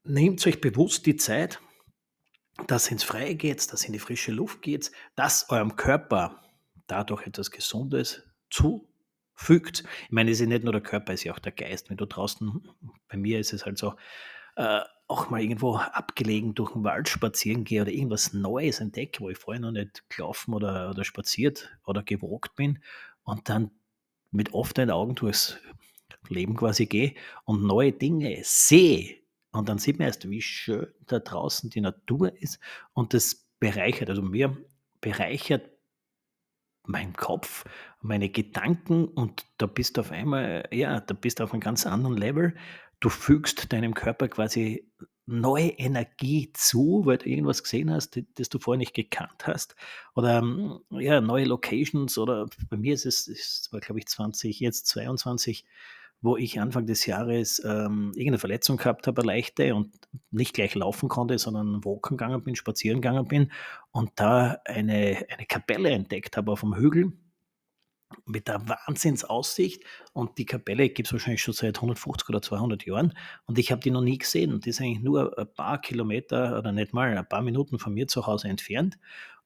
nehmt 0.05 0.45
euch 0.47 0.61
bewusst 0.61 1.05
die 1.05 1.17
Zeit, 1.17 1.61
dass 2.67 2.91
ins 2.91 3.05
Freie 3.05 3.35
geht, 3.35 3.71
dass 3.73 3.85
in 3.85 3.93
die 3.93 3.99
frische 3.99 4.33
Luft 4.33 4.63
geht, 4.63 4.91
dass 5.17 5.51
eurem 5.51 5.77
Körper 5.77 6.43
dadurch 6.87 7.27
etwas 7.27 7.51
Gesundes 7.51 8.23
zufügt. 9.39 9.85
Ich 10.05 10.11
meine, 10.11 10.31
es 10.31 10.41
ist 10.41 10.49
nicht 10.49 10.65
nur 10.65 10.73
der 10.73 10.83
Körper, 10.83 11.13
es 11.13 11.21
ist 11.21 11.25
ja 11.25 11.33
auch 11.33 11.39
der 11.39 11.53
Geist. 11.53 11.91
Wenn 11.91 11.97
du 11.97 12.07
draußen, 12.07 12.69
bei 13.09 13.17
mir 13.17 13.39
ist 13.39 13.53
es 13.53 13.65
halt 13.65 13.79
so, 13.79 13.95
äh, 14.57 14.81
auch 15.07 15.31
mal 15.31 15.41
irgendwo 15.41 15.77
abgelegen 15.77 16.55
durch 16.55 16.73
den 16.73 16.85
Wald 16.85 17.09
spazieren 17.09 17.65
gehe 17.65 17.83
oder 17.83 17.91
irgendwas 17.91 18.35
Neues 18.35 18.81
entdecke, 18.81 19.21
wo 19.21 19.31
ich 19.31 19.39
vorher 19.39 19.61
noch 19.61 19.71
nicht 19.71 20.05
gelaufen 20.11 20.53
oder, 20.53 20.91
oder 20.91 21.05
spaziert 21.05 21.71
oder 21.87 22.03
gewalkt 22.03 22.55
bin 22.57 22.83
und 23.23 23.49
dann 23.49 23.71
mit 24.31 24.53
offenen 24.53 24.91
Augen 24.91 25.15
durchs 25.15 25.57
Leben 26.29 26.57
quasi 26.57 26.87
gehe 26.87 27.15
und 27.45 27.63
neue 27.63 27.93
Dinge 27.93 28.41
sehe. 28.43 29.17
Und 29.51 29.71
dann 29.71 29.79
sieht 29.79 29.99
man 29.99 30.09
erst, 30.09 30.29
wie 30.29 30.43
schön 30.43 30.89
da 31.07 31.21
draußen 31.21 31.71
die 31.71 31.81
Natur 31.81 32.37
ist 32.37 32.59
und 32.93 33.15
das 33.15 33.47
bereichert, 33.61 34.11
also 34.11 34.21
mir 34.21 34.59
bereichert 35.01 35.71
mein 36.89 37.13
Kopf, 37.13 37.65
meine 38.01 38.31
Gedanken 38.31 39.05
und 39.07 39.47
da 39.59 39.67
bist 39.67 39.97
du 39.97 40.01
auf 40.01 40.11
einmal, 40.11 40.69
ja, 40.73 41.01
da 41.01 41.15
bist 41.15 41.39
du 41.39 41.45
auf 41.45 41.53
einem 41.53 41.61
ganz 41.61 41.87
anderen 41.87 42.17
Level. 42.17 42.57
Du 43.01 43.11
fügst 43.11 43.73
deinem 43.73 43.95
Körper 43.95 44.29
quasi 44.29 44.91
neue 45.27 45.69
Energie 45.69 46.51
zu, 46.55 47.03
weil 47.05 47.19
du 47.19 47.29
irgendwas 47.29 47.63
gesehen 47.63 47.91
hast, 47.91 48.19
das 48.37 48.49
du 48.49 48.59
vorher 48.59 48.79
nicht 48.79 48.95
gekannt 48.95 49.47
hast. 49.47 49.77
Oder 50.15 50.41
hm, 50.41 50.81
ja, 50.91 51.21
neue 51.21 51.45
Locations 51.45 52.17
oder 52.17 52.49
bei 52.71 52.79
mir 52.79 52.95
ist 52.95 53.05
es, 53.05 53.29
es 53.29 53.69
war 53.71 53.81
glaube 53.81 53.99
ich 54.01 54.07
20, 54.07 54.59
jetzt 54.59 54.87
22, 54.87 55.67
wo 56.21 56.37
ich 56.37 56.61
Anfang 56.61 56.87
des 56.87 57.07
Jahres 57.07 57.63
ähm, 57.65 58.11
irgendeine 58.15 58.39
Verletzung 58.39 58.77
gehabt 58.77 59.07
habe, 59.07 59.23
eine 59.23 59.33
leichte 59.33 59.75
und 59.75 59.95
nicht 60.31 60.55
gleich 60.55 60.75
laufen 60.75 61.09
konnte, 61.09 61.39
sondern 61.39 61.85
walken 61.85 62.17
gegangen 62.17 62.43
bin, 62.43 62.57
spazieren 62.57 63.01
gegangen 63.01 63.29
bin 63.29 63.53
und 63.93 64.11
da 64.17 64.59
eine, 64.65 65.25
eine 65.29 65.47
Kapelle 65.47 65.91
entdeckt 65.91 66.37
habe 66.37 66.53
auf 66.53 66.61
dem 66.61 66.77
Hügel 66.77 67.13
mit 68.25 68.49
der 68.49 68.67
Wahnsinnsaussicht. 68.69 69.85
Und 70.13 70.39
die 70.39 70.47
Kapelle 70.47 70.89
gibt 70.89 71.09
es 71.09 71.13
wahrscheinlich 71.13 71.43
schon 71.43 71.55
seit 71.55 71.77
150 71.77 72.29
oder 72.29 72.43
200 72.43 72.85
Jahren. 72.87 73.15
Und 73.47 73.59
ich 73.59 73.71
habe 73.71 73.83
die 73.83 73.91
noch 73.91 74.01
nie 74.01 74.19
gesehen. 74.19 74.53
Und 74.53 74.65
die 74.65 74.71
ist 74.71 74.81
eigentlich 74.81 75.03
nur 75.03 75.39
ein 75.39 75.53
paar 75.55 75.81
Kilometer 75.81 76.59
oder 76.59 76.73
nicht 76.73 76.93
mal 76.93 77.17
ein 77.17 77.29
paar 77.29 77.43
Minuten 77.43 77.79
von 77.79 77.95
mir 77.95 78.09
zu 78.09 78.27
Hause 78.27 78.49
entfernt 78.49 78.99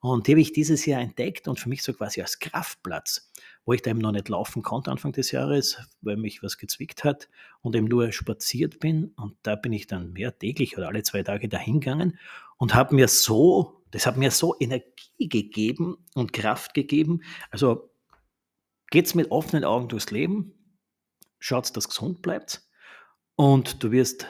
und 0.02 0.26
die 0.26 0.32
habe 0.32 0.40
ich 0.40 0.52
dieses 0.52 0.84
Jahr 0.84 1.00
entdeckt 1.00 1.48
und 1.48 1.58
für 1.58 1.68
mich 1.68 1.82
so 1.82 1.94
quasi 1.94 2.20
als 2.20 2.38
Kraftplatz, 2.38 3.30
wo 3.64 3.72
ich 3.72 3.82
da 3.82 3.90
eben 3.90 4.00
noch 4.00 4.12
nicht 4.12 4.28
laufen 4.28 4.62
konnte 4.62 4.90
Anfang 4.90 5.12
des 5.12 5.30
Jahres, 5.30 5.78
weil 6.02 6.16
mich 6.16 6.42
was 6.42 6.58
gezwickt 6.58 7.04
hat 7.04 7.28
und 7.60 7.74
eben 7.74 7.86
nur 7.86 8.12
spaziert 8.12 8.80
bin 8.80 9.12
und 9.16 9.36
da 9.42 9.56
bin 9.56 9.72
ich 9.72 9.86
dann 9.86 10.12
mehr 10.12 10.36
täglich 10.38 10.76
oder 10.76 10.88
alle 10.88 11.02
zwei 11.04 11.22
Tage 11.22 11.48
dahin 11.48 11.80
gegangen 11.80 12.18
und 12.58 12.74
habe 12.74 12.94
mir 12.94 13.08
so, 13.08 13.82
das 13.92 14.04
hat 14.04 14.16
mir 14.16 14.30
so 14.30 14.54
Energie 14.60 15.28
gegeben 15.28 15.96
und 16.14 16.32
Kraft 16.32 16.74
gegeben, 16.74 17.22
also 17.50 17.88
Geht's 18.92 19.14
mit 19.14 19.30
offenen 19.30 19.64
Augen 19.64 19.88
durchs 19.88 20.10
Leben, 20.10 20.52
schaut, 21.38 21.74
dass 21.74 21.88
gesund 21.88 22.20
bleibt 22.20 22.60
und 23.36 23.82
du 23.82 23.90
wirst 23.90 24.26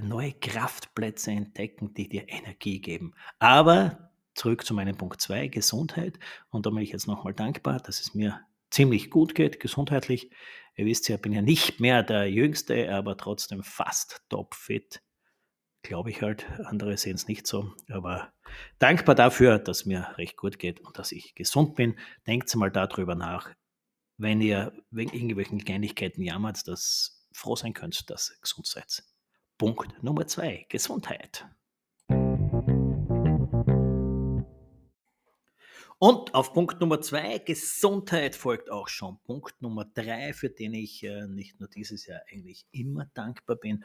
neue 0.00 0.32
Kraftplätze 0.32 1.32
entdecken, 1.32 1.92
die 1.92 2.08
dir 2.08 2.28
Energie 2.28 2.80
geben. 2.80 3.14
Aber 3.40 4.05
zurück 4.36 4.64
zu 4.64 4.74
meinem 4.74 4.96
Punkt 4.96 5.20
2, 5.20 5.48
Gesundheit. 5.48 6.18
Und 6.50 6.66
da 6.66 6.70
bin 6.70 6.80
ich 6.80 6.92
jetzt 6.92 7.06
nochmal 7.06 7.34
dankbar, 7.34 7.80
dass 7.80 8.00
es 8.00 8.14
mir 8.14 8.40
ziemlich 8.70 9.10
gut 9.10 9.34
geht, 9.34 9.60
gesundheitlich. 9.60 10.30
Ihr 10.76 10.86
wisst 10.86 11.08
ja, 11.08 11.16
ich 11.16 11.22
bin 11.22 11.32
ja 11.32 11.42
nicht 11.42 11.80
mehr 11.80 12.02
der 12.02 12.30
Jüngste, 12.30 12.92
aber 12.94 13.16
trotzdem 13.16 13.62
fast 13.62 14.22
topfit. 14.28 15.02
Glaube 15.82 16.10
ich 16.10 16.22
halt. 16.22 16.46
Andere 16.64 16.96
sehen 16.96 17.14
es 17.14 17.28
nicht 17.28 17.46
so. 17.46 17.72
Aber 17.88 18.32
dankbar 18.78 19.14
dafür, 19.14 19.58
dass 19.58 19.86
mir 19.86 20.14
recht 20.18 20.36
gut 20.36 20.58
geht 20.58 20.80
und 20.80 20.98
dass 20.98 21.12
ich 21.12 21.34
gesund 21.34 21.76
bin. 21.76 21.98
Denkt 22.26 22.54
mal 22.56 22.70
darüber 22.70 23.14
nach 23.14 23.54
wenn 24.18 24.40
ihr 24.40 24.72
wegen 24.90 25.12
irgendwelchen 25.12 25.64
Kleinigkeiten 25.64 26.22
jammert, 26.22 26.66
dass 26.68 27.26
froh 27.32 27.56
sein 27.56 27.74
könnt, 27.74 28.08
dass 28.10 28.30
ihr 28.30 28.40
gesund 28.40 28.66
seid. 28.66 29.04
Punkt 29.58 30.02
Nummer 30.02 30.26
zwei, 30.26 30.66
Gesundheit. 30.68 31.46
Und 35.98 36.34
auf 36.34 36.52
Punkt 36.52 36.78
Nummer 36.80 37.00
zwei, 37.00 37.38
Gesundheit, 37.38 38.36
folgt 38.36 38.70
auch 38.70 38.88
schon 38.88 39.18
Punkt 39.24 39.62
Nummer 39.62 39.86
drei, 39.86 40.34
für 40.34 40.50
den 40.50 40.74
ich 40.74 41.02
äh, 41.02 41.26
nicht 41.26 41.58
nur 41.58 41.70
dieses 41.70 42.04
Jahr 42.04 42.20
eigentlich 42.30 42.66
immer 42.70 43.06
dankbar 43.14 43.56
bin. 43.56 43.82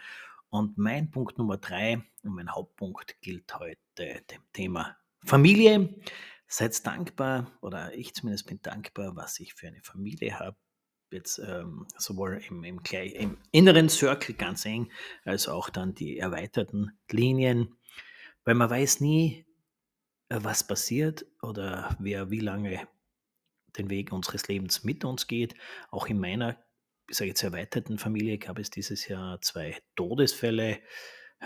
Und 0.50 0.78
mein 0.78 1.10
Punkt 1.10 1.38
Nummer 1.38 1.58
drei 1.58 2.04
und 2.24 2.36
mein 2.36 2.52
Hauptpunkt 2.52 3.22
gilt 3.22 3.58
heute 3.58 3.80
dem 3.98 4.42
Thema 4.52 4.98
Familie. 5.24 6.02
Seid 6.48 6.86
dankbar, 6.86 7.58
oder 7.62 7.94
ich 7.94 8.14
zumindest 8.14 8.46
bin 8.46 8.62
dankbar, 8.62 9.16
was 9.16 9.40
ich 9.40 9.54
für 9.54 9.68
eine 9.68 9.82
Familie 9.82 10.38
habe. 10.38 10.58
Jetzt 11.12 11.40
ähm, 11.40 11.88
sowohl 11.98 12.42
im, 12.50 12.66
im, 12.66 12.82
im 12.92 13.38
inneren 13.54 13.88
Circle 13.88 14.36
ganz 14.36 14.66
eng, 14.66 14.92
als 15.24 15.48
auch 15.48 15.70
dann 15.70 15.96
die 15.96 16.18
erweiterten 16.18 16.92
Linien, 17.10 17.78
weil 18.44 18.56
man 18.56 18.70
weiß 18.70 19.00
nie, 19.00 19.46
was 20.32 20.66
passiert 20.66 21.26
oder 21.42 21.96
wer 22.00 22.32
wie 22.32 22.40
lange 22.40 22.88
den 23.78 23.90
Weg 23.90 24.12
unseres 24.12 24.48
Lebens 24.48 24.84
mit 24.84 25.06
uns 25.06 25.28
geht. 25.28 25.56
Auch 25.90 26.08
in 26.08 26.20
meiner, 26.20 26.58
ich 27.10 27.18
sage 27.18 27.30
jetzt 27.30 27.44
erweiterten 27.44 27.98
Familie 27.98 28.38
gab 28.38 28.60
es 28.60 28.70
dieses 28.70 29.08
Jahr 29.08 29.42
zwei 29.42 29.78
Todesfälle. 29.96 30.80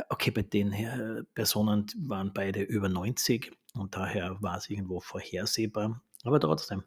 Okay, 0.09 0.31
bei 0.31 0.41
den 0.41 0.73
äh, 0.73 1.23
Personen 1.33 1.85
waren 1.99 2.33
beide 2.33 2.61
über 2.61 2.89
90 2.89 3.51
und 3.73 3.95
daher 3.95 4.37
war 4.41 4.57
es 4.57 4.69
irgendwo 4.69 4.99
vorhersehbar. 4.99 6.01
Aber 6.23 6.39
trotzdem, 6.39 6.83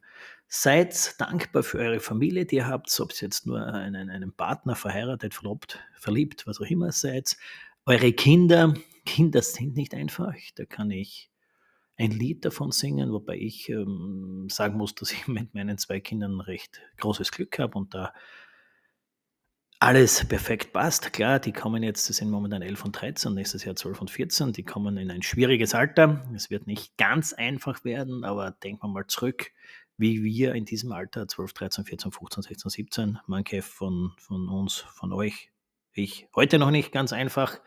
seid 0.48 1.20
dankbar 1.20 1.62
für 1.62 1.78
eure 1.78 2.00
Familie, 2.00 2.44
die 2.44 2.56
ihr 2.56 2.66
habt, 2.66 2.98
ob 3.00 3.12
ihr 3.12 3.20
jetzt 3.20 3.46
nur 3.46 3.64
einen, 3.64 4.10
einen 4.10 4.32
Partner 4.32 4.74
verheiratet, 4.74 5.32
verlobt, 5.32 5.78
verliebt, 5.94 6.46
was 6.46 6.60
auch 6.60 6.66
immer 6.66 6.90
seid. 6.90 7.36
Eure 7.86 8.12
Kinder, 8.12 8.74
Kinder 9.06 9.40
sind 9.42 9.76
nicht 9.76 9.94
einfach. 9.94 10.34
Da 10.56 10.64
kann 10.64 10.90
ich 10.90 11.30
ein 11.98 12.12
Lied 12.12 12.44
davon 12.44 12.70
singen, 12.70 13.12
wobei 13.12 13.36
ich 13.36 13.68
ähm, 13.68 14.46
sagen 14.48 14.76
muss, 14.78 14.94
dass 14.94 15.12
ich 15.12 15.26
mit 15.28 15.54
meinen 15.54 15.78
zwei 15.78 16.00
Kindern 16.00 16.40
recht 16.40 16.80
großes 16.98 17.32
Glück 17.32 17.58
habe 17.58 17.76
und 17.76 17.92
da 17.92 18.14
alles 19.80 20.24
perfekt 20.26 20.72
passt. 20.72 21.12
Klar, 21.12 21.38
die 21.38 21.52
kommen 21.52 21.82
jetzt, 21.82 22.08
das 22.08 22.16
sind 22.16 22.30
momentan 22.30 22.62
11 22.62 22.84
und 22.84 22.92
13, 22.92 23.34
nächstes 23.34 23.64
Jahr 23.64 23.76
12 23.76 24.00
und 24.00 24.10
14, 24.10 24.52
die 24.52 24.64
kommen 24.64 24.96
in 24.96 25.10
ein 25.10 25.22
schwieriges 25.22 25.74
Alter. 25.74 26.24
Es 26.34 26.50
wird 26.50 26.66
nicht 26.66 26.96
ganz 26.96 27.32
einfach 27.32 27.84
werden, 27.84 28.24
aber 28.24 28.50
denken 28.50 28.82
wir 28.82 28.88
mal 28.88 29.06
zurück, 29.06 29.52
wie 29.96 30.22
wir 30.24 30.54
in 30.54 30.64
diesem 30.64 30.92
Alter, 30.92 31.28
12, 31.28 31.52
13, 31.52 31.84
14, 31.84 32.12
15, 32.12 32.42
16, 32.42 32.70
17, 32.70 33.18
manche 33.26 33.62
von, 33.62 34.12
von 34.18 34.48
uns, 34.48 34.76
von 34.76 35.12
euch, 35.12 35.50
ich, 35.92 36.28
heute 36.34 36.58
noch 36.58 36.70
nicht 36.70 36.92
ganz 36.92 37.12
einfach, 37.12 37.60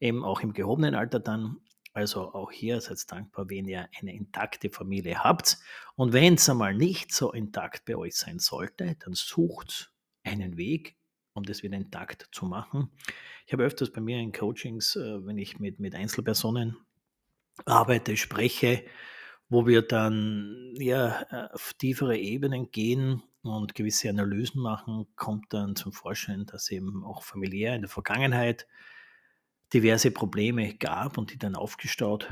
eben 0.00 0.24
auch 0.24 0.40
im 0.40 0.52
gehobenen 0.52 0.94
Alter 0.94 1.20
dann. 1.20 1.58
Also 2.00 2.32
auch 2.32 2.50
hier 2.50 2.80
seid 2.80 3.12
dankbar, 3.12 3.50
wenn 3.50 3.68
ihr 3.68 3.88
eine 4.00 4.14
intakte 4.14 4.70
Familie 4.70 5.22
habt. 5.22 5.58
Und 5.96 6.14
wenn 6.14 6.34
es 6.34 6.48
einmal 6.48 6.74
nicht 6.74 7.12
so 7.12 7.32
intakt 7.32 7.84
bei 7.84 7.94
euch 7.94 8.16
sein 8.16 8.38
sollte, 8.38 8.96
dann 9.04 9.12
sucht 9.12 9.92
einen 10.24 10.56
Weg, 10.56 10.96
um 11.34 11.42
das 11.42 11.62
wieder 11.62 11.76
intakt 11.76 12.28
zu 12.32 12.46
machen. 12.46 12.90
Ich 13.46 13.52
habe 13.52 13.64
öfters 13.64 13.92
bei 13.92 14.00
mir 14.00 14.18
in 14.18 14.32
Coachings, 14.32 14.96
äh, 14.96 15.26
wenn 15.26 15.36
ich 15.36 15.58
mit, 15.58 15.78
mit 15.78 15.94
Einzelpersonen 15.94 16.78
arbeite, 17.66 18.16
spreche, 18.16 18.82
wo 19.50 19.66
wir 19.66 19.82
dann 19.82 20.72
ja 20.78 21.50
auf 21.52 21.74
tiefere 21.74 22.16
Ebenen 22.16 22.70
gehen 22.70 23.22
und 23.42 23.74
gewisse 23.74 24.08
Analysen 24.08 24.62
machen, 24.62 25.06
kommt 25.16 25.52
dann 25.52 25.76
zum 25.76 25.92
Vorschein, 25.92 26.46
dass 26.46 26.70
eben 26.70 27.04
auch 27.04 27.22
familiär 27.24 27.74
in 27.74 27.82
der 27.82 27.90
Vergangenheit 27.90 28.66
diverse 29.72 30.10
Probleme 30.10 30.74
gab 30.74 31.18
und 31.18 31.32
die 31.32 31.38
dann 31.38 31.54
aufgestaut 31.54 32.28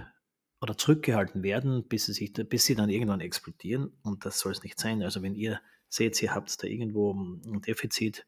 oder 0.61 0.77
zurückgehalten 0.77 1.43
werden, 1.43 1.87
bis 1.87 2.07
sie, 2.07 2.13
sich, 2.13 2.33
bis 2.33 2.65
sie 2.65 2.75
dann 2.75 2.91
irgendwann 2.91 3.21
explodieren. 3.21 3.93
Und 4.03 4.25
das 4.25 4.41
soll 4.41 4.53
es 4.53 4.63
nicht 4.63 4.79
sein. 4.79 5.03
Also 5.03 5.23
wenn 5.23 5.35
ihr 5.35 5.61
seht, 5.89 6.21
ihr 6.23 6.35
habt 6.35 6.63
da 6.63 6.67
irgendwo 6.67 7.15
ein 7.15 7.63
Defizit, 7.63 8.27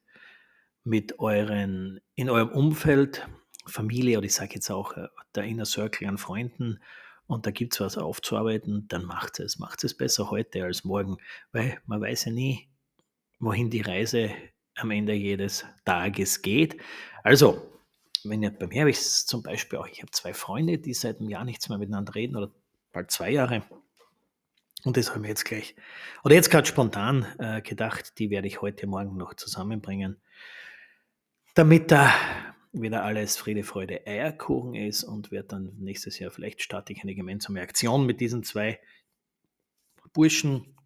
mit 0.84 1.18
euren, 1.18 2.00
in 2.14 2.30
eurem 2.30 2.50
Umfeld, 2.50 3.28
Familie 3.66 4.18
oder 4.18 4.26
ich 4.26 4.34
sage 4.34 4.54
jetzt 4.54 4.70
auch 4.70 4.96
äh, 4.96 5.08
der 5.34 5.44
Inner 5.44 5.66
Circle 5.66 6.08
an 6.08 6.18
Freunden 6.18 6.80
und 7.26 7.46
da 7.46 7.50
gibt 7.50 7.74
es 7.74 7.80
was 7.80 7.98
aufzuarbeiten, 7.98 8.88
dann 8.88 9.04
macht 9.04 9.38
es. 9.38 9.58
Macht 9.58 9.84
es 9.84 9.96
besser 9.96 10.30
heute 10.30 10.64
als 10.64 10.84
morgen, 10.84 11.18
weil 11.52 11.78
man 11.86 12.00
weiß 12.00 12.24
ja 12.26 12.32
nie, 12.32 12.68
wohin 13.38 13.70
die 13.70 13.82
Reise 13.82 14.30
am 14.74 14.90
Ende 14.90 15.12
jedes 15.12 15.64
Tages 15.84 16.42
geht. 16.42 16.80
Also, 17.22 17.62
wenn 18.24 18.42
ihr, 18.42 18.50
bei 18.50 18.66
mir 18.66 18.80
habe 18.80 18.90
ich 18.90 18.98
es 18.98 19.26
zum 19.26 19.42
Beispiel 19.42 19.78
auch, 19.78 19.86
ich 19.86 20.02
habe 20.02 20.10
zwei 20.10 20.34
Freunde, 20.34 20.78
die 20.78 20.94
seit 20.94 21.20
einem 21.20 21.28
Jahr 21.28 21.44
nichts 21.44 21.68
mehr 21.68 21.78
miteinander 21.78 22.14
reden 22.14 22.36
oder 22.36 22.50
bald 22.92 23.10
zwei 23.10 23.30
Jahre. 23.30 23.62
Und 24.84 24.96
das 24.96 25.14
haben 25.14 25.22
wir 25.22 25.28
jetzt 25.28 25.44
gleich, 25.44 25.74
oder 26.24 26.34
jetzt 26.34 26.50
gerade 26.50 26.66
spontan 26.66 27.26
äh, 27.38 27.60
gedacht, 27.60 28.18
die 28.18 28.30
werde 28.30 28.48
ich 28.48 28.62
heute 28.62 28.86
Morgen 28.86 29.16
noch 29.16 29.34
zusammenbringen, 29.34 30.16
damit 31.54 31.90
da 31.90 32.12
wieder 32.72 33.02
alles 33.02 33.36
Friede, 33.36 33.64
Freude, 33.64 34.06
Eierkuchen 34.06 34.74
ist 34.74 35.04
und 35.04 35.30
werde 35.30 35.48
dann 35.48 35.72
nächstes 35.78 36.18
Jahr 36.18 36.30
vielleicht 36.30 36.62
starte 36.62 36.92
ich 36.92 37.02
eine 37.02 37.14
gemeinsame 37.14 37.60
Aktion 37.60 38.06
mit 38.06 38.20
diesen 38.20 38.42
zwei 38.42 38.80
Burschen, 40.12 40.76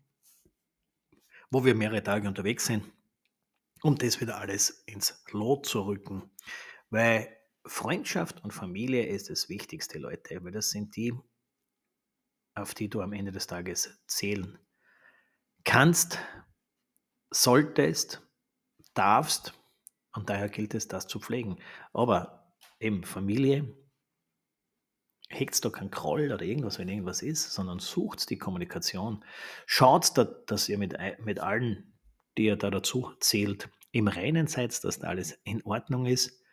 wo 1.50 1.64
wir 1.64 1.74
mehrere 1.74 2.02
Tage 2.02 2.26
unterwegs 2.26 2.66
sind, 2.66 2.84
um 3.82 3.96
das 3.96 4.20
wieder 4.20 4.38
alles 4.38 4.82
ins 4.86 5.22
Lot 5.30 5.66
zu 5.66 5.82
rücken. 5.82 6.30
Weil 6.94 7.28
Freundschaft 7.66 8.44
und 8.44 8.52
Familie 8.52 9.04
ist 9.04 9.28
das 9.28 9.48
Wichtigste, 9.48 9.98
Leute, 9.98 10.44
weil 10.44 10.52
das 10.52 10.70
sind 10.70 10.94
die, 10.94 11.12
auf 12.54 12.72
die 12.72 12.88
du 12.88 13.00
am 13.00 13.12
Ende 13.12 13.32
des 13.32 13.48
Tages 13.48 14.00
zählen 14.06 14.60
kannst, 15.64 16.20
solltest, 17.30 18.22
darfst 18.94 19.54
und 20.12 20.30
daher 20.30 20.48
gilt 20.48 20.72
es, 20.74 20.86
das 20.86 21.08
zu 21.08 21.18
pflegen. 21.18 21.58
Aber 21.92 22.54
eben 22.78 23.02
Familie, 23.02 23.76
hegt 25.30 25.64
da 25.64 25.70
keinen 25.70 25.90
Kroll 25.90 26.30
oder 26.30 26.44
irgendwas, 26.44 26.78
wenn 26.78 26.88
irgendwas 26.88 27.22
ist, 27.22 27.54
sondern 27.54 27.80
sucht 27.80 28.30
die 28.30 28.38
Kommunikation. 28.38 29.24
Schaut, 29.66 30.16
da, 30.16 30.22
dass 30.22 30.68
ihr 30.68 30.78
mit, 30.78 30.96
mit 31.18 31.40
allen, 31.40 31.98
die 32.38 32.44
ihr 32.44 32.56
da 32.56 32.70
dazu 32.70 33.12
zählt, 33.18 33.68
im 33.90 34.06
Reinen 34.06 34.46
seid, 34.46 34.84
dass 34.84 35.00
da 35.00 35.08
alles 35.08 35.32
in 35.42 35.60
Ordnung 35.64 36.06
ist. 36.06 36.43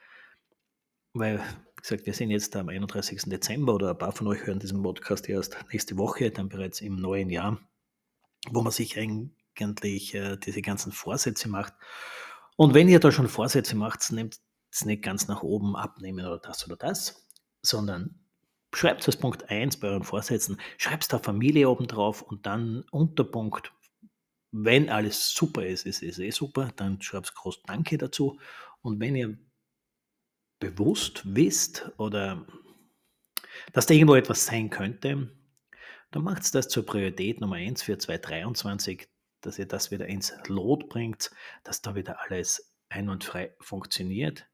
Weil, 1.14 1.40
wie 1.40 1.82
gesagt, 1.82 2.06
wir 2.06 2.14
sind 2.14 2.30
jetzt 2.30 2.56
am 2.56 2.70
31. 2.70 3.24
Dezember 3.26 3.76
oder 3.76 3.90
ein 3.92 3.98
paar 3.98 4.14
von 4.14 4.28
euch 4.28 4.46
hören 4.46 4.60
diesen 4.60 4.82
Podcast 4.82 5.28
erst 5.28 5.58
nächste 5.72 5.98
Woche, 5.98 6.32
dann 6.32 6.50
bereits 6.50 6.82
im 6.82 6.96
neuen 6.96 7.30
Jahr, 7.30 7.60
wo 8.50 8.62
man 8.62 8.72
sich 8.72 8.98
eigentlich 8.98 10.16
äh, 10.16 10.38
diese 10.38 10.62
ganzen 10.62 10.92
Vorsätze 10.92 11.50
macht. 11.50 11.74
Und 12.56 12.74
wenn 12.74 12.88
ihr 12.88 13.00
da 13.00 13.12
schon 13.12 13.28
Vorsätze 13.28 13.76
macht, 13.76 14.10
nehmt 14.12 14.40
es 14.72 14.86
nicht 14.86 15.04
ganz 15.04 15.28
nach 15.28 15.44
oben 15.44 15.76
abnehmen 15.76 16.26
oder 16.26 16.40
das 16.40 16.66
oder 16.66 16.78
das, 16.78 17.28
sondern 17.62 18.22
schreibt 18.74 19.02
es 19.02 19.08
als 19.08 19.18
Punkt 19.18 19.50
1 19.50 19.78
bei 19.78 19.90
euren 19.90 20.04
Vorsätzen, 20.04 20.60
schreibt 20.78 21.12
da 21.12 21.20
Familie 21.20 21.70
oben 21.70 21.88
drauf 21.88 22.22
und 22.22 22.46
dann 22.46 22.86
Unterpunkt, 22.92 23.74
wenn 24.52 24.90
alles 24.90 25.34
super 25.34 25.66
ist, 25.66 25.86
ist 25.86 26.04
es 26.04 26.20
eh 26.20 26.32
super, 26.32 26.72
dann 26.76 27.02
schreibt 27.02 27.34
groß 27.36 27.64
Danke 27.64 27.98
dazu. 27.98 28.40
Und 28.82 29.00
wenn 29.00 29.16
ihr 29.16 29.38
bewusst 30.62 31.24
wisst 31.26 31.92
oder 31.98 32.48
dass 33.74 33.86
da 33.86 33.94
irgendwo 33.94 34.16
etwas 34.16 34.46
sein 34.46 34.70
könnte, 34.70 35.30
dann 36.12 36.24
macht 36.24 36.44
es 36.44 36.52
das 36.52 36.70
zur 36.70 36.86
Priorität 36.86 37.42
Nummer 37.42 37.58
1 37.58 37.82
für 37.84 37.98
2023, 37.98 39.10
dass 39.42 39.60
ihr 39.60 39.66
das 39.66 39.92
wieder 39.92 40.08
ins 40.08 40.34
Lot 40.48 40.88
bringt, 40.88 41.32
dass 41.64 41.82
da 41.82 41.96
wieder 41.96 42.22
alles 42.22 42.74
einwandfrei 42.90 43.54
funktioniert. 43.60 44.48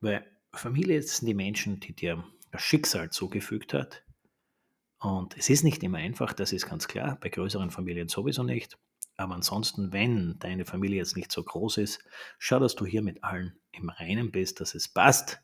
Weil 0.00 0.24
Familie 0.52 1.02
sind 1.02 1.26
die 1.26 1.34
Menschen, 1.34 1.80
die 1.80 1.94
dir 1.94 2.24
das 2.50 2.62
Schicksal 2.62 3.10
zugefügt 3.10 3.74
hat. 3.74 4.04
Und 5.00 5.36
es 5.36 5.48
ist 5.48 5.64
nicht 5.64 5.82
immer 5.82 5.98
einfach, 5.98 6.32
das 6.32 6.52
ist 6.52 6.66
ganz 6.66 6.88
klar, 6.88 7.18
bei 7.20 7.28
größeren 7.28 7.70
Familien 7.70 8.08
sowieso 8.08 8.42
nicht. 8.42 8.78
Aber 9.18 9.34
ansonsten, 9.34 9.92
wenn 9.92 10.38
deine 10.38 10.64
Familie 10.64 10.98
jetzt 10.98 11.16
nicht 11.16 11.32
so 11.32 11.42
groß 11.42 11.78
ist, 11.78 11.98
schau, 12.38 12.60
dass 12.60 12.76
du 12.76 12.86
hier 12.86 13.02
mit 13.02 13.24
allen 13.24 13.58
im 13.72 13.90
Reinen 13.90 14.30
bist, 14.30 14.60
dass 14.60 14.76
es 14.76 14.86
passt, 14.86 15.40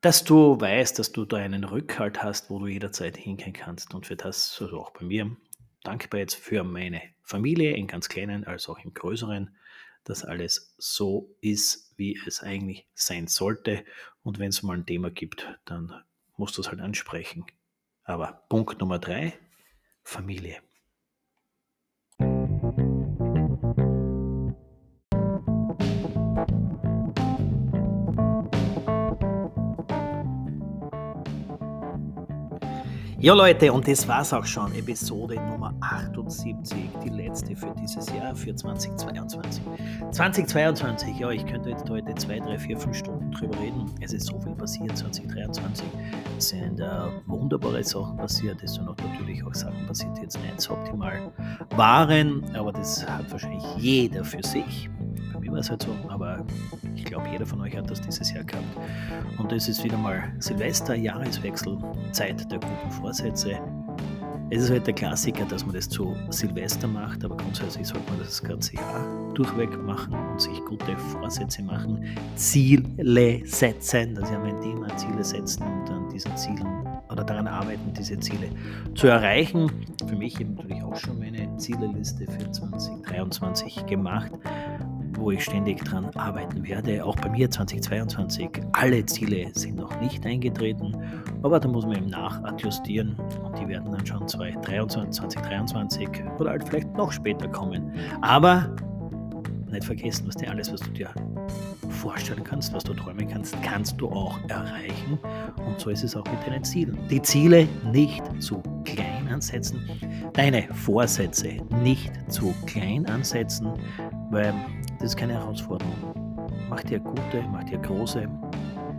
dass 0.00 0.22
du 0.22 0.60
weißt, 0.60 0.96
dass 1.00 1.10
du 1.10 1.24
da 1.24 1.38
einen 1.38 1.64
Rückhalt 1.64 2.22
hast, 2.22 2.50
wo 2.50 2.60
du 2.60 2.68
jederzeit 2.68 3.16
hingehen 3.16 3.52
kannst. 3.52 3.94
Und 3.94 4.06
für 4.06 4.14
das, 4.14 4.56
also 4.60 4.78
auch 4.78 4.92
bei 4.92 5.04
mir, 5.04 5.36
dankbar 5.82 6.20
jetzt 6.20 6.36
für 6.36 6.62
meine 6.62 7.02
Familie, 7.24 7.74
in 7.74 7.88
ganz 7.88 8.08
kleinen 8.08 8.44
als 8.44 8.68
auch 8.68 8.78
im 8.78 8.94
größeren, 8.94 9.56
dass 10.04 10.24
alles 10.24 10.76
so 10.78 11.34
ist, 11.40 11.94
wie 11.96 12.16
es 12.28 12.44
eigentlich 12.44 12.86
sein 12.94 13.26
sollte. 13.26 13.84
Und 14.22 14.38
wenn 14.38 14.50
es 14.50 14.62
mal 14.62 14.76
ein 14.76 14.86
Thema 14.86 15.10
gibt, 15.10 15.52
dann 15.64 15.92
musst 16.36 16.56
du 16.58 16.60
es 16.62 16.68
halt 16.68 16.80
ansprechen. 16.80 17.44
Aber 18.04 18.44
Punkt 18.48 18.78
Nummer 18.78 19.00
drei, 19.00 19.36
Familie. 20.04 20.62
Ja, 33.26 33.34
Leute, 33.34 33.72
und 33.72 33.88
das 33.88 34.06
war's 34.06 34.32
auch 34.32 34.44
schon. 34.44 34.72
Episode 34.76 35.34
Nummer 35.34 35.74
78, 35.80 36.76
die 37.02 37.08
letzte 37.08 37.56
für 37.56 37.74
dieses 37.74 38.08
Jahr, 38.10 38.36
für 38.36 38.54
2022. 38.54 39.64
2022, 40.12 41.18
ja, 41.18 41.30
ich 41.32 41.44
könnte 41.44 41.70
jetzt 41.70 41.90
heute 41.90 42.14
zwei, 42.14 42.38
drei, 42.38 42.56
vier, 42.56 42.78
fünf 42.78 42.96
Stunden 42.96 43.32
drüber 43.32 43.58
reden. 43.58 43.90
Es 44.00 44.12
ist 44.12 44.28
so 44.28 44.38
viel 44.38 44.54
passiert. 44.54 44.96
2023 44.96 45.84
es 46.38 46.50
sind 46.50 46.78
äh, 46.78 46.88
wunderbare 47.26 47.82
Sachen 47.82 48.16
passiert. 48.16 48.62
Es 48.62 48.74
sind 48.74 48.88
auch 48.88 48.96
natürlich 48.96 49.42
auch 49.42 49.54
Sachen 49.54 49.84
passiert, 49.88 50.16
die 50.18 50.22
jetzt 50.22 50.40
nicht 50.40 50.60
so 50.60 50.74
optimal 50.74 51.32
waren, 51.70 52.44
aber 52.54 52.70
das 52.70 53.04
hat 53.08 53.28
wahrscheinlich 53.32 53.64
jeder 53.76 54.22
für 54.22 54.44
sich 54.44 54.88
mir 55.46 55.56
war 55.56 55.68
halt 55.68 55.82
so, 55.82 55.94
aber 56.08 56.44
ich 56.94 57.04
glaube, 57.04 57.28
jeder 57.30 57.46
von 57.46 57.60
euch 57.60 57.76
hat 57.76 57.90
das 57.90 58.00
dieses 58.00 58.32
Jahr 58.32 58.44
gehabt. 58.44 58.64
Und 59.38 59.52
es 59.52 59.68
ist 59.68 59.84
wieder 59.84 59.96
mal 59.96 60.32
Silvester, 60.38 60.94
Jahreswechsel, 60.94 61.78
Zeit 62.12 62.50
der 62.50 62.58
guten 62.58 62.90
Vorsätze. 62.90 63.58
Es 64.50 64.62
ist 64.62 64.70
halt 64.70 64.86
der 64.86 64.94
Klassiker, 64.94 65.44
dass 65.44 65.64
man 65.64 65.74
das 65.74 65.88
zu 65.88 66.16
Silvester 66.30 66.86
macht, 66.86 67.24
aber 67.24 67.36
grundsätzlich 67.36 67.88
sollte 67.88 68.08
man 68.10 68.20
das 68.20 68.40
ganze 68.40 68.76
Jahr 68.76 69.32
durchweg 69.34 69.76
machen 69.82 70.14
und 70.14 70.40
sich 70.40 70.64
gute 70.64 70.96
Vorsätze 70.96 71.62
machen, 71.62 72.04
Ziele 72.36 73.44
setzen, 73.44 74.14
das 74.14 74.24
ist 74.24 74.32
ja 74.32 74.38
mein 74.38 74.60
Thema, 74.60 74.96
Ziele 74.96 75.24
setzen 75.24 75.64
und 75.64 75.90
an 75.90 76.08
diesen 76.10 76.36
Zielen 76.36 76.86
oder 77.10 77.24
daran 77.24 77.48
arbeiten, 77.48 77.92
diese 77.92 78.18
Ziele 78.20 78.48
zu 78.94 79.08
erreichen. 79.08 79.70
Für 80.06 80.16
mich 80.16 80.40
eben 80.40 80.54
natürlich 80.54 80.82
auch 80.82 80.96
schon 80.96 81.18
meine 81.18 81.56
Zieleliste 81.56 82.26
für 82.26 82.50
2023 82.50 83.86
gemacht 83.86 84.32
wo 85.16 85.30
ich 85.30 85.44
ständig 85.44 85.84
dran 85.84 86.10
arbeiten 86.14 86.66
werde. 86.66 87.04
Auch 87.04 87.16
bei 87.16 87.28
mir 87.28 87.50
2022. 87.50 88.50
Alle 88.72 89.04
Ziele 89.06 89.50
sind 89.54 89.76
noch 89.76 90.00
nicht 90.00 90.24
eingetreten, 90.26 90.96
aber 91.42 91.60
da 91.60 91.68
muss 91.68 91.86
man 91.86 91.96
eben 91.96 92.10
nachadjustieren 92.10 93.16
und 93.44 93.58
die 93.58 93.68
werden 93.68 93.90
dann 93.92 94.06
schon 94.06 94.26
2023, 94.26 95.20
2023 95.20 96.08
oder 96.38 96.50
halt 96.50 96.68
vielleicht 96.68 96.92
noch 96.96 97.12
später 97.12 97.48
kommen. 97.48 97.92
Aber 98.20 98.74
nicht 99.70 99.84
vergessen, 99.84 100.26
was 100.26 100.36
dir 100.36 100.50
alles, 100.50 100.72
was 100.72 100.80
du 100.80 100.90
dir 100.90 101.10
vorstellen 101.88 102.44
kannst, 102.44 102.72
was 102.72 102.84
du 102.84 102.94
träumen 102.94 103.28
kannst, 103.28 103.60
kannst 103.62 104.00
du 104.00 104.08
auch 104.08 104.38
erreichen. 104.48 105.18
Und 105.66 105.80
so 105.80 105.90
ist 105.90 106.04
es 106.04 106.16
auch 106.16 106.24
mit 106.24 106.46
deinen 106.46 106.64
Zielen. 106.64 106.98
Die 107.10 107.20
Ziele 107.20 107.66
nicht 107.92 108.22
zu 108.40 108.62
klein 108.84 109.28
ansetzen, 109.28 109.80
deine 110.32 110.62
Vorsätze 110.72 111.56
nicht 111.82 112.12
zu 112.30 112.54
klein 112.66 113.06
ansetzen, 113.06 113.72
weil 114.30 114.54
das 114.98 115.10
ist 115.10 115.16
keine 115.16 115.34
Herausforderung. 115.34 115.94
Mach 116.68 116.82
dir 116.82 116.98
gute, 116.98 117.44
mach 117.52 117.64
dir 117.64 117.78
große, 117.78 118.28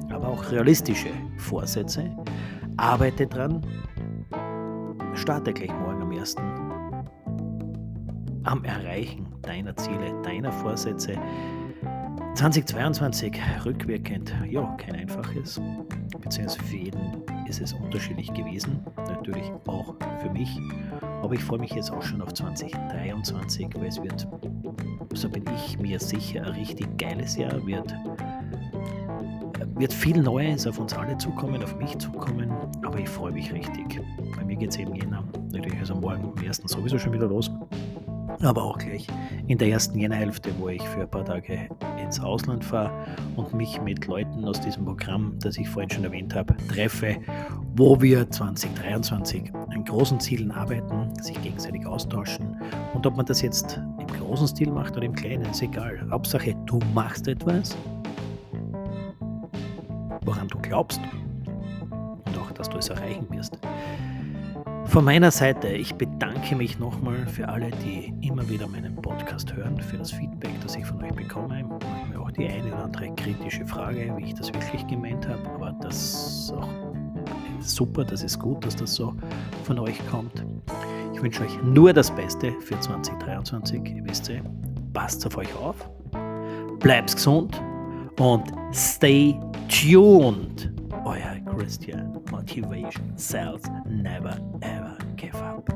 aber 0.10 0.28
auch 0.28 0.52
realistische 0.52 1.10
Vorsätze. 1.38 2.16
Arbeite 2.78 3.28
dran. 3.28 3.66
Starte 5.14 5.52
gleich 5.52 5.74
morgen 5.80 6.02
am 6.02 6.12
1. 6.12 6.36
am 8.44 8.64
Erreichen 8.64 9.28
deiner 9.42 9.76
Ziele, 9.76 10.22
deiner 10.24 10.52
Vorsätze. 10.52 11.18
2022 12.36 13.42
rückwirkend, 13.66 14.34
ja, 14.48 14.64
kein 14.78 14.96
einfaches, 14.96 15.60
beziehungsweise 16.22 16.64
für 16.66 16.78
jeden 16.78 17.24
ist 17.48 17.62
es 17.62 17.74
unterschiedlich 17.74 18.32
gewesen, 18.34 18.80
natürlich 19.08 19.52
auch 19.66 19.96
für 20.20 20.30
mich, 20.30 20.60
aber 21.24 21.34
ich 21.34 21.44
freue 21.44 21.60
mich 21.60 21.72
jetzt 21.72 21.92
auch 21.92 22.04
schon 22.04 22.22
auf 22.22 22.34
2023, 22.34 23.70
weil 23.76 23.88
es 23.88 24.02
wird 24.02 24.28
so 25.14 25.30
bin 25.30 25.44
ich 25.56 25.80
mir 25.80 26.00
sicher, 26.00 26.44
ein 26.46 26.54
richtig 26.54 26.98
geiles 26.98 27.36
Jahr 27.36 27.66
wird. 27.66 27.94
Wird 29.76 29.94
viel 29.94 30.22
Neues 30.22 30.66
auf 30.66 30.80
uns 30.80 30.94
alle 30.94 31.18
zukommen, 31.18 31.64
auf 31.64 31.76
mich 31.78 31.98
zukommen, 31.98 32.52
aber 32.84 33.00
ich 33.00 33.10
freue 33.10 33.32
mich 33.32 33.52
richtig. 33.54 34.02
Bei 34.36 34.44
mir 34.44 34.56
geht 34.56 34.72
es 34.72 34.78
eben 34.78 34.96
Jänner, 34.96 35.24
natürlich 35.52 35.80
also 35.80 35.96
morgen 35.96 36.24
am 36.24 36.46
1. 36.46 36.64
sowieso 36.66 36.98
schon 36.98 37.14
wieder 37.14 37.28
los, 37.28 37.52
aber 38.42 38.64
auch 38.64 38.78
gleich 38.78 39.08
in 39.48 39.58
der 39.58 39.70
ersten 39.70 40.00
Jännerhälfte, 40.00 40.52
wo 40.60 40.70
ich 40.70 40.82
für 40.82 41.02
ein 41.02 41.12
paar 41.12 41.26
Tage 41.26 41.70
ins 42.02 42.20
Ausland 42.20 42.64
fahre 42.64 42.92
und 43.36 43.54
mich 43.54 43.82
mit 43.82 44.08
Leuten 44.08 44.46
aus 44.46 44.60
diesem 44.60 44.86
Programm, 44.86 45.38
das 45.40 45.58
ich 45.58 45.70
vorhin 45.70 45.90
schon 45.90 46.04
erwähnt 46.04 46.34
habe, 46.36 46.56
treffe, 46.68 47.18
wo 47.76 48.02
wir 48.02 48.30
2023 48.30 49.52
an 49.54 49.84
großen 49.86 50.20
Zielen 50.20 50.52
arbeiten, 50.52 51.14
sich 51.22 51.42
gegenseitig 51.42 51.86
austauschen 51.86 52.47
und 52.94 53.06
ob 53.06 53.18
man 53.18 53.26
das 53.26 53.42
jetzt 53.42 53.80
im 54.00 54.08
großen 54.08 54.48
Stil 54.48 54.72
macht 54.72 54.96
oder 54.98 55.06
im 55.06 55.14
kleinen, 55.14 55.50
ist 55.50 55.62
egal. 55.62 56.00
Hauptsache, 56.10 56.56
du 56.66 56.80
machst 56.94 57.28
etwas 57.28 57.78
woran 60.28 60.48
du 60.50 60.60
glaubst 60.60 61.00
und 62.26 62.38
auch, 62.38 62.52
dass 62.52 62.70
du 62.70 62.78
es 62.78 62.90
erreichen 62.90 63.26
wirst. 63.32 63.58
Von 64.86 65.06
meiner 65.06 65.32
Seite, 65.32 65.70
ich 65.70 65.96
bedanke 65.96 66.56
mich 66.56 66.80
nochmal 66.80 67.26
für 67.28 67.48
alle, 67.48 67.72
die 67.72 68.14
immer 68.22 68.48
wieder 68.50 68.68
meinen 68.68 68.96
Podcast 68.96 69.54
hören, 69.54 69.80
für 69.82 69.98
das 69.98 70.12
Feedback, 70.12 70.52
das 70.62 70.76
ich 70.76 70.86
von 70.86 71.04
euch 71.04 71.14
bekomme. 71.14 71.64
Manchmal 71.64 72.18
auch 72.18 72.32
die 72.32 72.48
eine 72.48 72.68
oder 72.68 72.86
andere 72.86 73.14
kritische 73.16 73.66
Frage, 73.66 74.14
wie 74.18 74.26
ich 74.26 74.34
das 74.34 74.54
wirklich 74.54 74.86
gemeint 74.88 75.28
habe, 75.28 75.50
aber 75.56 75.76
das 75.82 75.96
ist 75.96 76.54
auch 76.54 76.70
super, 77.60 78.04
das 78.04 78.24
ist 78.24 78.40
gut, 78.40 78.66
dass 78.66 78.76
das 78.76 78.96
so 78.96 79.14
von 79.64 79.80
euch 79.80 80.00
kommt. 80.10 80.46
Ich 81.18 81.24
wünsche 81.24 81.42
euch 81.46 81.64
nur 81.64 81.94
das 81.94 82.12
Beste 82.12 82.52
für 82.62 82.80
2023. 82.80 83.82
Ihr 83.90 84.06
wisst 84.06 84.30
ja, 84.30 84.40
passt 84.94 85.26
auf 85.26 85.36
euch 85.36 85.52
auf, 85.56 85.90
bleibt 86.78 87.16
gesund 87.16 87.60
und 88.20 88.44
stay 88.72 89.36
tuned. 89.68 90.72
Euer 91.06 91.40
Christian. 91.56 92.22
Motivation 92.30 93.18
sells. 93.18 93.64
Never 93.90 94.38
ever 94.62 94.96
give 95.16 95.36
up. 95.38 95.68